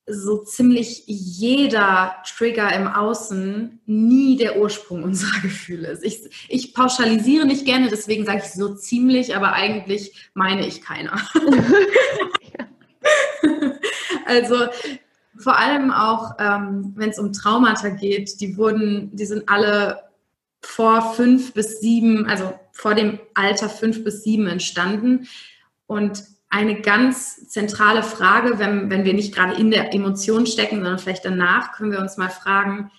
[0.06, 6.04] so ziemlich jeder Trigger im Außen nie der Ursprung unserer Gefühle ist.
[6.04, 11.22] Ich, ich pauschalisiere nicht gerne, deswegen sage ich so ziemlich, aber eigentlich meine ich keiner.
[14.26, 14.68] also
[15.38, 20.04] vor allem auch, ähm, wenn es um Traumata geht, die wurden, die sind alle
[20.62, 25.28] vor fünf bis sieben, also vor dem Alter fünf bis sieben entstanden.
[25.88, 31.00] Und eine ganz zentrale Frage, wenn, wenn wir nicht gerade in der Emotion stecken, sondern
[31.00, 32.92] vielleicht danach, können wir uns mal fragen,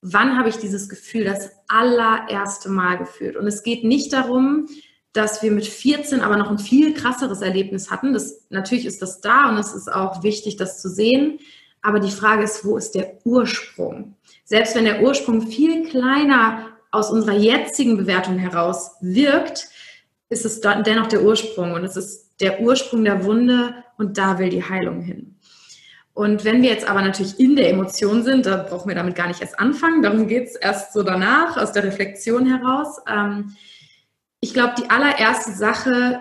[0.00, 3.36] wann habe ich dieses Gefühl das allererste Mal gefühlt?
[3.36, 4.66] Und es geht nicht darum,
[5.12, 8.14] dass wir mit 14 aber noch ein viel krasseres Erlebnis hatten.
[8.14, 11.38] Das, natürlich ist das da und es ist auch wichtig, das zu sehen.
[11.82, 14.16] Aber die Frage ist, wo ist der Ursprung?
[14.44, 19.68] Selbst wenn der Ursprung viel kleiner aus unserer jetzigen Bewertung heraus wirkt,
[20.30, 24.48] ist es dennoch der Ursprung und es ist der Ursprung der Wunde und da will
[24.48, 25.36] die Heilung hin.
[26.14, 29.28] Und wenn wir jetzt aber natürlich in der Emotion sind, da brauchen wir damit gar
[29.28, 32.98] nicht erst anfangen, darum geht es erst so danach, aus der Reflexion heraus.
[33.08, 33.56] Ähm,
[34.40, 36.20] ich glaube, die allererste Sache,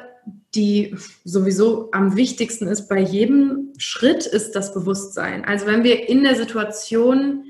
[0.56, 0.96] die
[1.26, 5.44] sowieso am wichtigsten ist bei jedem Schritt, ist das Bewusstsein.
[5.44, 7.46] Also wenn wir in der Situation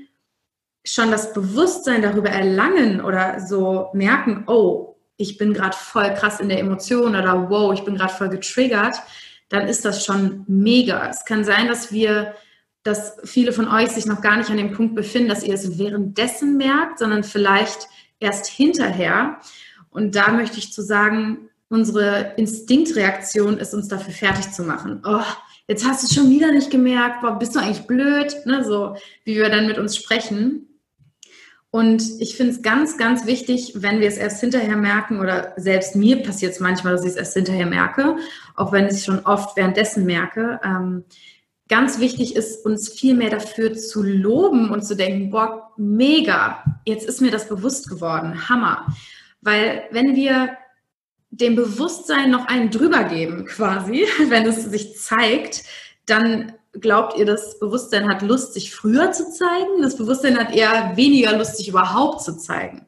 [0.84, 6.48] schon das Bewusstsein darüber erlangen oder so merken, oh, ich bin gerade voll krass in
[6.48, 8.96] der Emotion oder wow, ich bin gerade voll getriggert,
[9.48, 11.08] dann ist das schon mega.
[11.08, 12.34] Es kann sein, dass wir,
[12.82, 15.78] dass viele von euch sich noch gar nicht an dem Punkt befinden, dass ihr es
[15.78, 19.38] währenddessen merkt, sondern vielleicht erst hinterher.
[19.90, 25.02] Und da möchte ich zu sagen, unsere Instinktreaktion ist, uns dafür fertig zu machen.
[25.04, 25.22] Oh,
[25.68, 28.64] jetzt hast du es schon wieder nicht gemerkt, boah, bist du eigentlich blöd, ne?
[28.64, 30.68] so wie wir dann mit uns sprechen.
[31.72, 35.96] Und ich finde es ganz, ganz wichtig, wenn wir es erst hinterher merken oder selbst
[35.96, 38.16] mir passiert es manchmal, dass ich es erst hinterher merke,
[38.54, 40.60] auch wenn ich es schon oft währenddessen merke.
[40.62, 41.04] Ähm,
[41.70, 47.08] ganz wichtig ist, uns viel mehr dafür zu loben und zu denken, boah, mega, jetzt
[47.08, 48.94] ist mir das bewusst geworden, Hammer.
[49.40, 50.50] Weil wenn wir
[51.30, 55.64] dem Bewusstsein noch einen drüber geben, quasi, wenn es sich zeigt,
[56.04, 59.82] dann glaubt ihr, das Bewusstsein hat Lust, sich früher zu zeigen?
[59.82, 62.86] Das Bewusstsein hat eher weniger Lust, sich überhaupt zu zeigen.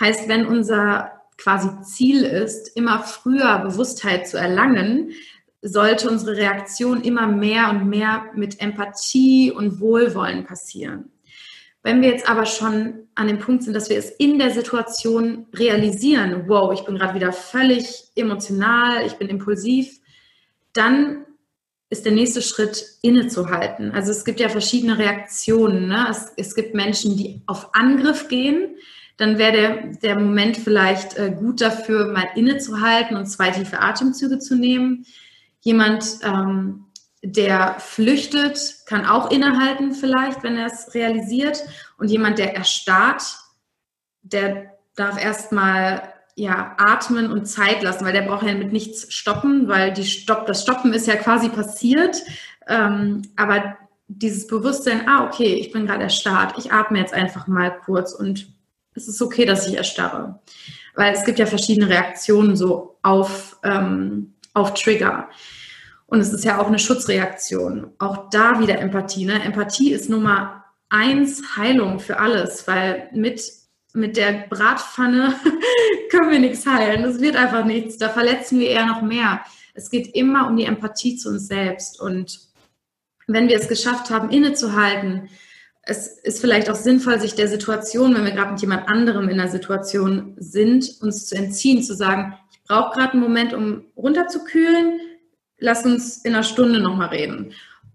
[0.00, 5.12] Heißt, wenn unser quasi Ziel ist, immer früher Bewusstheit zu erlangen,
[5.62, 11.10] sollte unsere Reaktion immer mehr und mehr mit Empathie und Wohlwollen passieren.
[11.84, 15.46] Wenn wir jetzt aber schon an dem Punkt sind, dass wir es in der Situation
[15.52, 20.00] realisieren, wow, ich bin gerade wieder völlig emotional, ich bin impulsiv,
[20.72, 21.24] dann
[21.92, 23.92] ist der nächste Schritt innezuhalten.
[23.92, 25.88] Also es gibt ja verschiedene Reaktionen.
[25.88, 26.06] Ne?
[26.08, 28.76] Es, es gibt Menschen, die auf Angriff gehen.
[29.18, 34.38] Dann wäre der, der Moment vielleicht äh, gut dafür, mal innezuhalten und zwei tiefe Atemzüge
[34.38, 35.04] zu nehmen.
[35.60, 36.86] Jemand, ähm,
[37.22, 41.62] der flüchtet, kann auch innehalten vielleicht, wenn er es realisiert.
[41.98, 43.22] Und jemand, der erstarrt,
[44.22, 49.68] der darf erstmal ja, atmen und Zeit lassen, weil der braucht ja mit nichts stoppen,
[49.68, 52.22] weil die Stopp, das Stoppen ist ja quasi passiert.
[52.66, 53.76] Ähm, aber
[54.08, 58.48] dieses Bewusstsein, ah, okay, ich bin gerade erstarrt, ich atme jetzt einfach mal kurz und
[58.94, 60.40] es ist okay, dass ich erstarre.
[60.94, 65.28] Weil es gibt ja verschiedene Reaktionen so auf, ähm, auf Trigger.
[66.06, 67.92] Und es ist ja auch eine Schutzreaktion.
[67.98, 69.24] Auch da wieder Empathie.
[69.24, 69.42] Ne?
[69.42, 73.42] Empathie ist Nummer eins Heilung für alles, weil mit,
[73.94, 75.34] mit der Bratpfanne
[76.10, 77.02] können wir nichts heilen.
[77.02, 77.98] Das wird einfach nichts.
[77.98, 79.40] Da verletzen wir eher noch mehr.
[79.74, 82.00] Es geht immer um die Empathie zu uns selbst.
[82.00, 82.40] Und
[83.26, 85.28] wenn wir es geschafft haben, innezuhalten,
[85.82, 89.38] es ist vielleicht auch sinnvoll, sich der Situation, wenn wir gerade mit jemand anderem in
[89.38, 95.00] der Situation sind, uns zu entziehen, zu sagen, ich brauche gerade einen Moment, um runterzukühlen
[95.62, 97.52] lass uns in einer Stunde nochmal reden.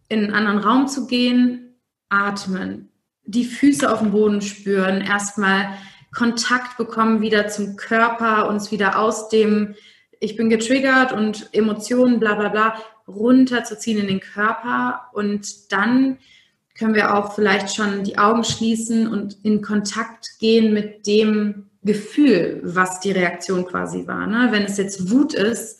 [0.09, 1.75] In einen anderen Raum zu gehen,
[2.09, 2.89] atmen,
[3.27, 5.69] die Füße auf dem Boden spüren, erstmal
[6.13, 9.75] Kontakt bekommen wieder zum Körper, uns wieder aus dem,
[10.19, 12.75] ich bin getriggert und Emotionen, bla bla bla,
[13.07, 16.17] runterzuziehen in den Körper und dann
[16.77, 22.61] können wir auch vielleicht schon die Augen schließen und in Kontakt gehen mit dem Gefühl,
[22.63, 24.27] was die Reaktion quasi war.
[24.27, 24.49] Ne?
[24.51, 25.79] Wenn es jetzt Wut ist,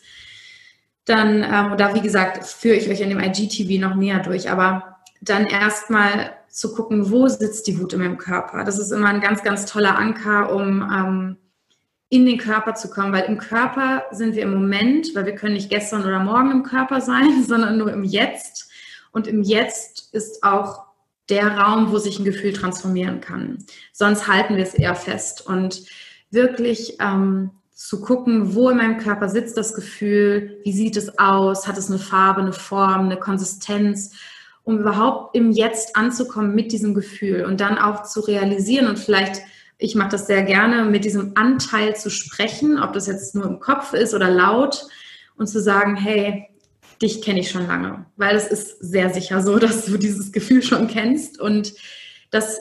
[1.06, 4.98] dann, ähm, oder wie gesagt, führe ich euch in dem IGTV noch näher durch, aber
[5.22, 8.63] dann erstmal zu gucken, wo sitzt die Wut in meinem Körper.
[8.63, 11.38] Das ist immer ein ganz, ganz toller Anker, um ähm,
[12.10, 15.54] in den Körper zu kommen, weil im Körper sind wir im Moment, weil wir können
[15.54, 18.72] nicht gestern oder morgen im Körper sein, sondern nur im Jetzt.
[19.12, 20.88] Und im Jetzt ist auch
[21.30, 23.63] der Raum, wo sich ein Gefühl transformieren kann.
[23.93, 25.46] Sonst halten wir es eher fest.
[25.46, 25.84] Und
[26.32, 31.67] wirklich ähm, zu gucken, wo in meinem Körper sitzt das Gefühl, wie sieht es aus,
[31.67, 34.15] hat es eine Farbe, eine Form, eine Konsistenz,
[34.68, 39.42] um überhaupt im Jetzt anzukommen mit diesem Gefühl und dann auch zu realisieren und vielleicht,
[39.78, 43.62] ich mache das sehr gerne, mit diesem Anteil zu sprechen, ob das jetzt nur im
[43.62, 44.86] Kopf ist oder laut
[45.38, 46.50] und zu sagen, hey,
[47.02, 50.62] dich kenne ich schon lange, weil es ist sehr sicher so, dass du dieses Gefühl
[50.62, 51.74] schon kennst und
[52.30, 52.60] das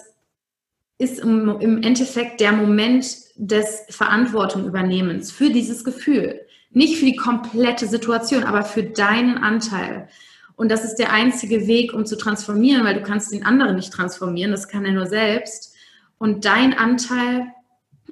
[0.99, 6.41] ist im, Endeffekt der Moment des Verantwortung übernehmens für dieses Gefühl.
[6.71, 10.09] Nicht für die komplette Situation, aber für deinen Anteil.
[10.57, 13.93] Und das ist der einzige Weg, um zu transformieren, weil du kannst den anderen nicht
[13.93, 15.75] transformieren, das kann er nur selbst.
[16.19, 17.53] Und dein Anteil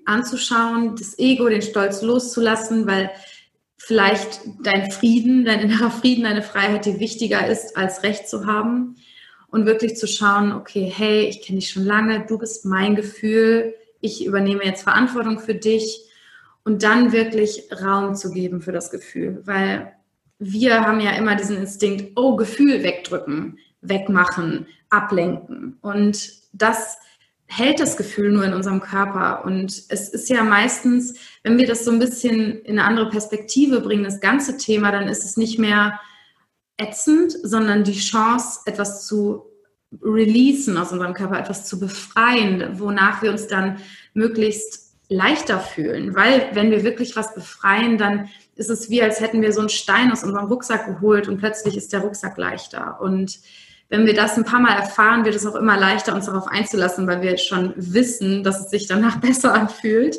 [0.05, 3.11] anzuschauen, das Ego, den Stolz loszulassen, weil
[3.79, 8.97] vielleicht dein Frieden, dein innerer Frieden, deine Freiheit dir wichtiger ist, als Recht zu haben.
[9.49, 13.75] Und wirklich zu schauen, okay, hey, ich kenne dich schon lange, du bist mein Gefühl,
[14.01, 16.01] ich übernehme jetzt Verantwortung für dich.
[16.65, 19.94] Und dann wirklich Raum zu geben für das Gefühl, weil
[20.39, 26.99] wir haben ja immer diesen Instinkt, oh, Gefühl wegdrücken, wegmachen, ablenken und das
[27.47, 29.45] hält das Gefühl nur in unserem Körper.
[29.45, 33.81] Und es ist ja meistens, wenn wir das so ein bisschen in eine andere Perspektive
[33.81, 36.01] bringen, das ganze Thema, dann ist es nicht mehr
[36.77, 39.45] ätzend, sondern die Chance, etwas zu
[40.03, 43.79] releasen aus unserem Körper, etwas zu befreien, wonach wir uns dann
[44.13, 46.17] möglichst leichter fühlen.
[46.17, 49.69] Weil wenn wir wirklich was befreien, dann ist es wie, als hätten wir so einen
[49.69, 53.01] Stein aus unserem Rucksack geholt und plötzlich ist der Rucksack leichter.
[53.01, 53.41] Und
[53.89, 57.07] wenn wir das ein paar Mal erfahren, wird es auch immer leichter, uns darauf einzulassen,
[57.07, 60.19] weil wir schon wissen, dass es sich danach besser anfühlt.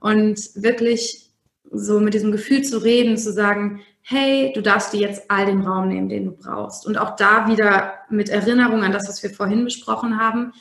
[0.00, 1.30] Und wirklich
[1.70, 5.62] so mit diesem Gefühl zu reden, zu sagen, hey, du darfst dir jetzt all den
[5.62, 6.86] Raum nehmen, den du brauchst.
[6.86, 10.52] Und auch da wieder mit Erinnerung an das, was wir vorhin besprochen haben.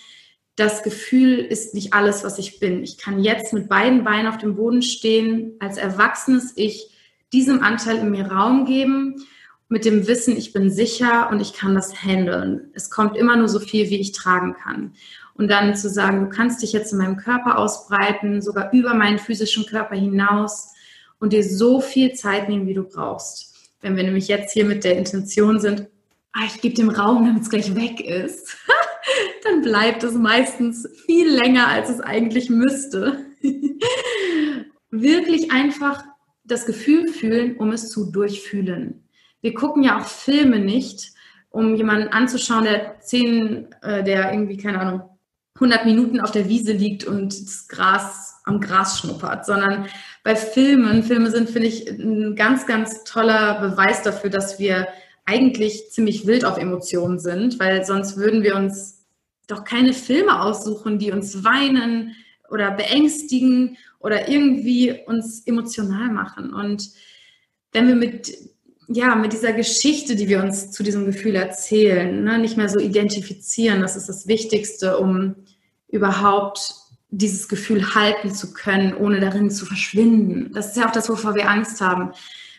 [0.55, 2.83] Das Gefühl ist nicht alles, was ich bin.
[2.83, 6.92] Ich kann jetzt mit beiden Beinen auf dem Boden stehen, als erwachsenes Ich
[7.33, 9.25] diesem Anteil in mir Raum geben,
[9.67, 12.69] mit dem Wissen, ich bin sicher und ich kann das handeln.
[12.73, 14.93] Es kommt immer nur so viel, wie ich tragen kann.
[15.33, 19.17] Und dann zu sagen, du kannst dich jetzt in meinem Körper ausbreiten, sogar über meinen
[19.17, 20.73] physischen Körper hinaus
[21.19, 23.55] und dir so viel Zeit nehmen, wie du brauchst.
[23.81, 25.87] Wenn wir nämlich jetzt hier mit der Intention sind,
[26.33, 28.55] ah, ich gebe dem Raum, damit es gleich weg ist,
[29.43, 33.25] dann bleibt es meistens viel länger, als es eigentlich müsste.
[34.91, 36.03] Wirklich einfach
[36.43, 39.07] das Gefühl fühlen, um es zu durchfühlen.
[39.41, 41.13] Wir gucken ja auch Filme nicht,
[41.49, 45.01] um jemanden anzuschauen, der zehn, äh, der irgendwie, keine Ahnung,
[45.55, 49.87] 100 Minuten auf der Wiese liegt und das Gras am Gras schnuppert, sondern
[50.23, 54.87] bei Filmen, Filme sind, finde ich, ein ganz, ganz toller Beweis dafür, dass wir
[55.25, 59.05] eigentlich ziemlich wild auf Emotionen sind, weil sonst würden wir uns
[59.47, 62.15] doch keine Filme aussuchen, die uns weinen
[62.49, 66.53] oder beängstigen oder irgendwie uns emotional machen.
[66.53, 66.89] Und
[67.71, 68.31] wenn wir mit,
[68.87, 72.79] ja, mit dieser Geschichte, die wir uns zu diesem Gefühl erzählen, ne, nicht mehr so
[72.79, 75.35] identifizieren, das ist das Wichtigste, um
[75.87, 76.75] überhaupt
[77.09, 80.51] dieses Gefühl halten zu können, ohne darin zu verschwinden.
[80.53, 82.11] Das ist ja auch das, wovor wir Angst haben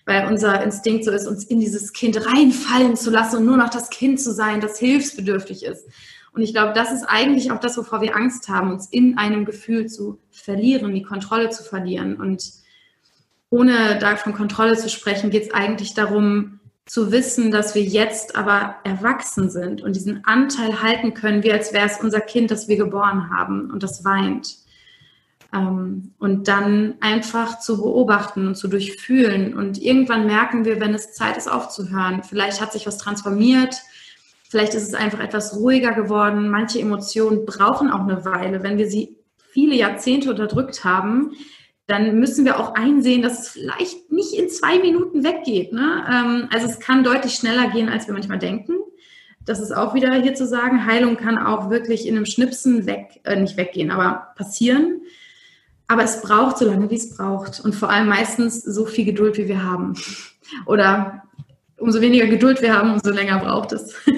[0.07, 3.71] weil unser Instinkt so ist, uns in dieses Kind reinfallen zu lassen und nur noch
[3.71, 5.87] das Kind zu sein, das hilfsbedürftig ist.
[6.35, 9.45] Und ich glaube, das ist eigentlich auch das, wovor wir Angst haben, uns in einem
[9.45, 12.17] Gefühl zu verlieren, die Kontrolle zu verlieren.
[12.17, 12.51] Und
[13.51, 18.37] ohne da von Kontrolle zu sprechen, geht es eigentlich darum, zu wissen, dass wir jetzt
[18.37, 22.69] aber erwachsen sind und diesen Anteil halten können, wie als wäre es unser Kind, das
[22.69, 24.57] wir geboren haben und das weint.
[25.55, 29.55] Ähm, und dann einfach zu beobachten und zu durchfühlen.
[29.55, 32.23] Und irgendwann merken wir, wenn es Zeit ist, aufzuhören.
[32.25, 33.77] Vielleicht hat sich was transformiert.
[34.55, 36.49] Vielleicht ist es einfach etwas ruhiger geworden.
[36.49, 38.63] Manche Emotionen brauchen auch eine Weile.
[38.63, 39.19] Wenn wir sie
[39.51, 41.33] viele Jahrzehnte unterdrückt haben,
[41.89, 45.73] dann müssen wir auch einsehen, dass es vielleicht nicht in zwei Minuten weggeht.
[45.73, 46.05] Ne?
[46.09, 48.75] Ähm, also es kann deutlich schneller gehen, als wir manchmal denken.
[49.45, 50.87] Das ist auch wieder hier zu sagen.
[50.87, 55.01] Heilung kann auch wirklich in einem Schnipsen weg, äh, nicht weggehen, aber passieren.
[55.89, 57.59] Aber es braucht so lange, wie es braucht.
[57.59, 59.95] Und vor allem meistens so viel Geduld, wie wir haben.
[60.67, 61.24] Oder
[61.85, 63.95] umso weniger Geduld wir haben, umso länger braucht es.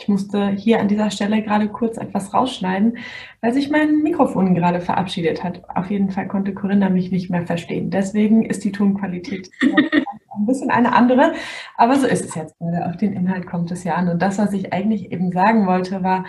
[0.00, 2.96] Ich musste hier an dieser Stelle gerade kurz etwas rausschneiden,
[3.42, 5.62] weil sich mein Mikrofon gerade verabschiedet hat.
[5.76, 7.90] Auf jeden Fall konnte Corinna mich nicht mehr verstehen.
[7.90, 11.34] Deswegen ist die Tonqualität ein bisschen eine andere.
[11.76, 12.54] Aber so ist es jetzt.
[12.60, 14.08] Auf den Inhalt kommt es ja an.
[14.08, 16.24] Und das, was ich eigentlich eben sagen wollte, war,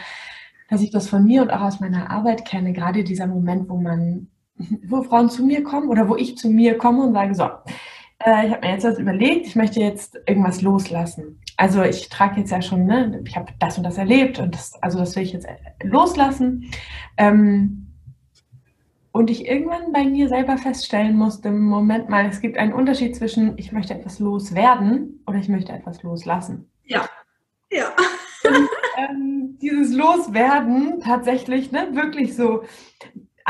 [0.70, 3.78] dass ich das von mir und auch aus meiner Arbeit kenne, gerade dieser Moment, wo
[3.78, 4.28] man,
[4.86, 7.48] wo Frauen zu mir kommen oder wo ich zu mir komme und sage, so,
[8.26, 11.40] äh, ich habe mir jetzt das überlegt, ich möchte jetzt irgendwas loslassen.
[11.58, 14.74] Also ich trage jetzt ja schon, ne, ich habe das und das erlebt und das,
[14.82, 15.48] also das will ich jetzt
[15.84, 16.72] loslassen.
[17.18, 17.88] Ähm,
[19.12, 23.58] und ich irgendwann bei mir selber feststellen musste, Moment mal, es gibt einen Unterschied zwischen
[23.58, 26.70] ich möchte etwas loswerden oder ich möchte etwas loslassen.
[26.86, 27.06] Ja,
[27.72, 27.94] ja.
[28.44, 32.64] Und, ähm, dieses Loswerden tatsächlich, ne, wirklich so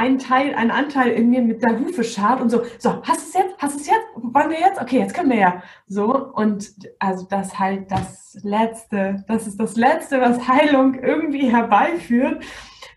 [0.02, 3.28] ein Teil, ein Anteil in mir mit der Hufe schart und so, so, hast du
[3.28, 3.56] es jetzt?
[3.60, 4.08] Hast du es jetzt?
[4.16, 4.82] Wollen wir jetzt?
[4.82, 5.64] Okay, jetzt können wir ja.
[5.86, 12.44] So, und also das halt das Letzte, das ist das Letzte, was Heilung irgendwie herbeiführt,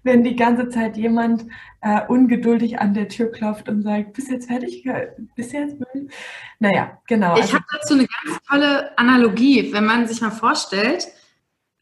[0.02, 1.44] wenn die ganze Zeit jemand
[1.82, 4.88] äh, ungeduldig an der Tür klopft und sagt, bist jetzt fertig?
[5.36, 5.76] Bist jetzt?
[6.58, 7.34] Naja, genau.
[7.34, 11.08] Ich also, habe dazu eine ganz tolle Analogie, wenn man sich mal vorstellt,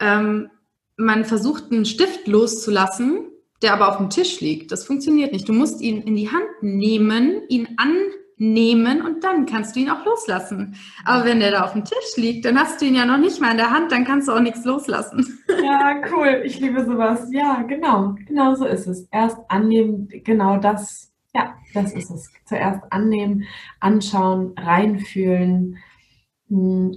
[0.01, 0.51] ähm,
[0.97, 3.32] man versucht einen Stift loszulassen,
[3.63, 4.73] der aber auf dem Tisch liegt.
[4.73, 5.49] Das funktioniert nicht.
[5.49, 10.05] Du musst ihn in die Hand nehmen, ihn annehmen und dann kannst du ihn auch
[10.05, 10.77] loslassen.
[11.05, 13.41] Aber wenn der da auf dem Tisch liegt, dann hast du ihn ja noch nicht
[13.41, 15.39] mal in der Hand, dann kannst du auch nichts loslassen.
[15.63, 16.43] Ja, cool.
[16.45, 17.29] Ich liebe sowas.
[17.31, 18.17] Ja, genau.
[18.27, 19.07] Genau so ist es.
[19.13, 21.13] Erst annehmen, genau das.
[21.35, 22.31] Ja, das ist es.
[22.47, 23.45] Zuerst annehmen,
[23.79, 25.79] anschauen, reinfühlen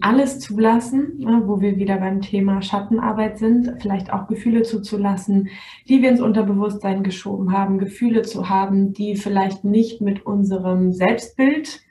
[0.02, 5.50] alles zulassen, ne, wo wir wieder beim Thema Schattenarbeit sind, vielleicht auch Gefühle zuzulassen,
[5.88, 11.82] die wir ins Unterbewusstsein geschoben haben, Gefühle zu haben, die vielleicht nicht mit unserem Selbstbild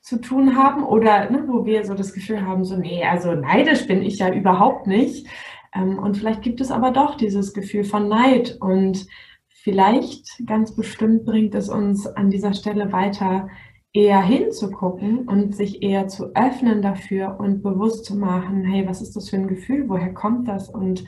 [0.00, 3.86] zu tun haben oder ne, wo wir so das Gefühl haben, so, nee, also neidisch
[3.86, 5.26] bin ich ja überhaupt nicht.
[5.74, 9.06] Ähm, und vielleicht gibt es aber doch dieses Gefühl von Neid und
[9.48, 13.48] vielleicht ganz bestimmt bringt es uns an dieser Stelle weiter,
[13.92, 19.14] eher hinzugucken und sich eher zu öffnen dafür und bewusst zu machen, hey, was ist
[19.16, 21.04] das für ein Gefühl, woher kommt das und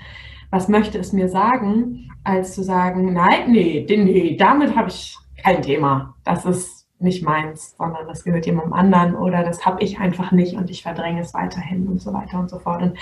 [0.51, 5.62] was möchte es mir sagen, als zu sagen, nein, nee, nee, damit habe ich kein
[5.62, 6.14] Thema.
[6.24, 10.55] Das ist nicht meins, sondern das gehört jemandem anderen oder das habe ich einfach nicht
[10.55, 12.82] und ich verdränge es weiterhin und so weiter und so fort.
[12.82, 12.99] Und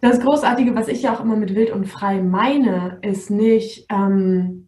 [0.00, 4.63] das Großartige, was ich ja auch immer mit wild und frei meine, ist nicht, ähm,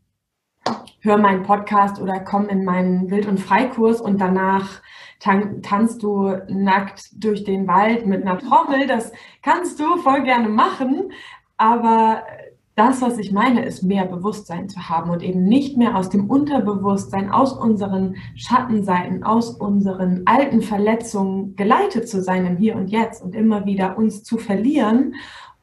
[1.07, 4.83] hör meinen Podcast oder komm in meinen Wild- und Freikurs und danach
[5.21, 8.87] tan tanzt du nackt durch den Wald mit einer Trommel.
[8.87, 11.13] Das kannst du voll gerne machen,
[11.57, 12.23] aber
[12.77, 16.29] das, was ich meine, ist mehr Bewusstsein zu haben und eben nicht mehr aus dem
[16.29, 23.23] Unterbewusstsein, aus unseren Schattenseiten, aus unseren alten Verletzungen geleitet zu sein im Hier und Jetzt
[23.23, 25.15] und immer wieder uns zu verlieren.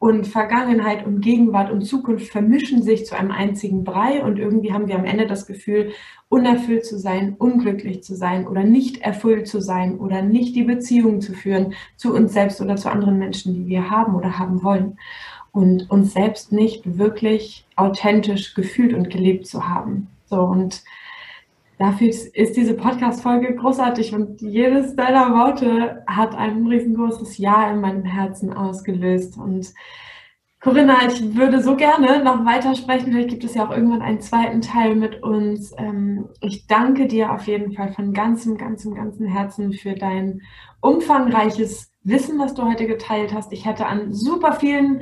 [0.03, 4.89] Und Vergangenheit und Gegenwart und Zukunft vermischen sich zu einem einzigen Brei und irgendwie haben
[4.89, 5.93] wir am Ende das Gefühl,
[6.27, 11.21] unerfüllt zu sein, unglücklich zu sein oder nicht erfüllt zu sein oder nicht die Beziehung
[11.21, 14.97] zu führen zu uns selbst oder zu anderen Menschen, die wir haben oder haben wollen
[15.53, 20.09] und uns selbst nicht wirklich authentisch gefühlt und gelebt zu haben.
[20.25, 20.83] So und
[21.77, 28.05] dafür ist diese Podcast-Folge großartig und jedes deiner Worte hat ein riesengroßes Ja in meinem
[28.05, 29.73] Herzen ausgelöst und
[30.63, 33.11] Corinna, ich würde so gerne noch weitersprechen.
[33.11, 35.73] Vielleicht gibt es ja auch irgendwann einen zweiten Teil mit uns.
[35.77, 40.41] Ähm, ich danke dir auf jeden Fall von ganzem, ganzem, ganzem Herzen für dein
[40.79, 43.51] umfangreiches Wissen, was du heute geteilt hast.
[43.51, 45.01] Ich hätte an super vielen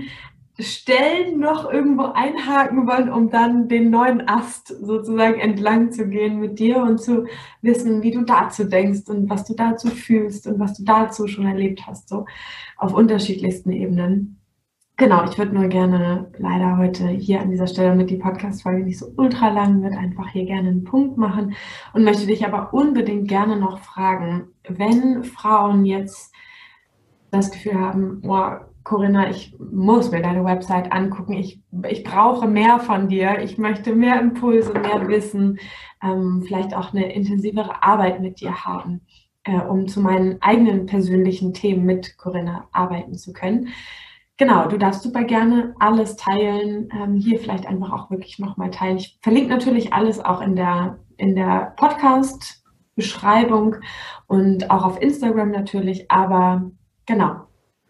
[0.59, 6.59] Stellen noch irgendwo einhaken wollen, um dann den neuen Ast sozusagen entlang zu gehen mit
[6.59, 7.25] dir und zu
[7.61, 11.45] wissen, wie du dazu denkst und was du dazu fühlst und was du dazu schon
[11.45, 12.25] erlebt hast, so
[12.77, 14.37] auf unterschiedlichsten Ebenen.
[14.97, 18.99] Genau, ich würde nur gerne leider heute hier an dieser Stelle, damit die Podcast-Folge nicht
[18.99, 21.55] so ultra lang wird, einfach hier gerne einen Punkt machen
[21.93, 26.35] und möchte dich aber unbedingt gerne noch fragen, wenn Frauen jetzt
[27.31, 31.33] das Gefühl haben, oh, Corinna, ich muss mir deine Website angucken.
[31.33, 33.39] Ich, ich brauche mehr von dir.
[33.41, 35.59] Ich möchte mehr Impulse, mehr Wissen,
[36.01, 39.01] ähm, vielleicht auch eine intensivere Arbeit mit dir haben,
[39.43, 43.69] äh, um zu meinen eigenen persönlichen Themen mit Corinna arbeiten zu können.
[44.37, 46.89] Genau, du darfst super gerne alles teilen.
[46.91, 48.97] Ähm, hier vielleicht einfach auch wirklich nochmal teilen.
[48.97, 53.75] Ich verlinke natürlich alles auch in der, in der Podcast-Beschreibung
[54.25, 56.09] und auch auf Instagram natürlich.
[56.09, 56.71] Aber
[57.05, 57.41] genau,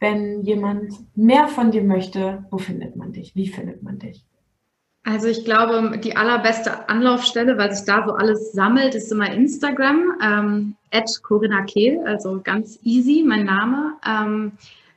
[0.02, 3.36] wenn jemand mehr von dir möchte, wo findet man dich?
[3.36, 4.26] Wie findet man dich?
[5.04, 10.16] Also ich glaube, die allerbeste Anlaufstelle, weil sich da so alles sammelt, ist immer Instagram,
[10.24, 10.76] ähm,
[11.24, 13.94] Corinna Kehl, also ganz easy, mein Name.
[14.06, 14.52] Ähm,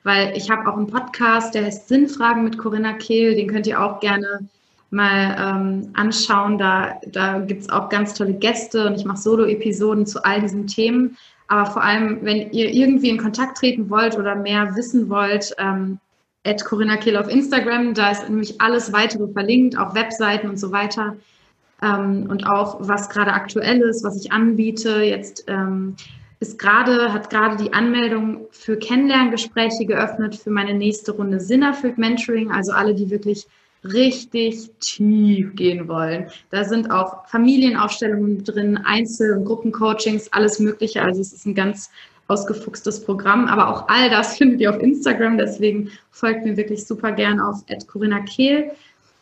[0.05, 3.82] weil ich habe auch einen Podcast, der heißt Sinnfragen mit Corinna Kehl, den könnt ihr
[3.82, 4.48] auch gerne
[4.90, 6.59] mal ähm, anschauen.
[6.59, 10.66] Da, da gibt es auch ganz tolle Gäste und ich mache Solo-Episoden zu all diesen
[10.66, 11.16] Themen.
[11.55, 16.00] Aber vor allem, wenn ihr irgendwie in Kontakt treten wollt oder mehr wissen wollt, ähm,
[16.44, 20.72] at Corinna Kehl auf Instagram, da ist nämlich alles weitere verlinkt, auch Webseiten und so
[20.72, 21.16] weiter.
[21.80, 25.05] Ähm, und auch was gerade aktuell ist, was ich anbiete.
[25.05, 25.94] Jetzt ähm,
[26.40, 32.50] ist gerade, hat gerade die Anmeldung für Kennenlerngespräche geöffnet für meine nächste Runde Sinnerfüllt Mentoring.
[32.50, 33.46] Also alle, die wirklich
[33.85, 36.28] richtig tief gehen wollen.
[36.51, 41.03] Da sind auch Familienaufstellungen drin, Einzel- und Gruppencoachings, alles Mögliche.
[41.03, 41.91] Also es ist ein ganz
[42.28, 43.47] ausgefuchstes Programm.
[43.47, 45.39] Aber auch all das findet ihr auf Instagram.
[45.39, 48.70] Deswegen folgt mir wirklich super gern auf Corinna Kehl.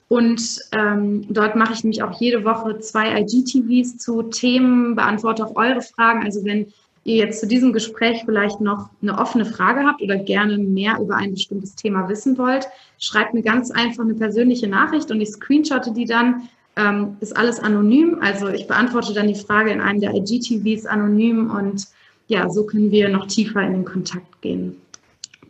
[0.08, 5.56] Und ähm, dort mache ich nämlich auch jede Woche zwei IGTVs zu Themen, beantworte auch
[5.56, 6.22] eure Fragen.
[6.22, 6.66] Also wenn
[7.04, 11.16] ihr jetzt zu diesem Gespräch vielleicht noch eine offene Frage habt oder gerne mehr über
[11.16, 15.92] ein bestimmtes Thema wissen wollt, schreibt mir ganz einfach eine persönliche Nachricht und ich screenshotte
[15.92, 16.48] die dann.
[16.74, 21.50] Ähm, ist alles anonym, also ich beantworte dann die Frage in einem der IGTVs anonym
[21.50, 21.86] und
[22.28, 24.76] ja, so können wir noch tiefer in den Kontakt gehen.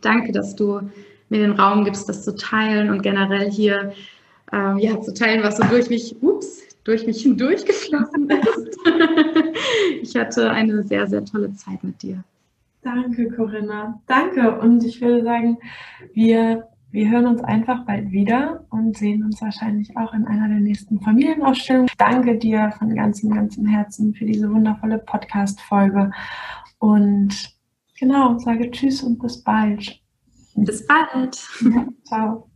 [0.01, 0.81] Danke, dass du
[1.29, 3.93] mir den Raum gibst, das zu teilen und generell hier
[4.51, 8.77] ähm, ja, zu teilen, was so durch mich, ups, durch mich hindurch geflossen ist.
[10.01, 12.23] ich hatte eine sehr, sehr tolle Zeit mit dir.
[12.81, 14.01] Danke, Corinna.
[14.07, 14.59] Danke.
[14.59, 15.57] Und ich würde sagen,
[16.13, 20.59] wir, wir hören uns einfach bald wieder und sehen uns wahrscheinlich auch in einer der
[20.59, 21.89] nächsten Familienausstellungen.
[21.97, 26.11] Danke dir von ganzem, ganzem Herzen für diese wundervolle Podcast-Folge.
[26.79, 27.55] Und
[27.97, 30.01] genau, sage Tschüss und bis bald.
[30.55, 31.47] Bis bald.
[31.61, 32.52] Ja, ciao.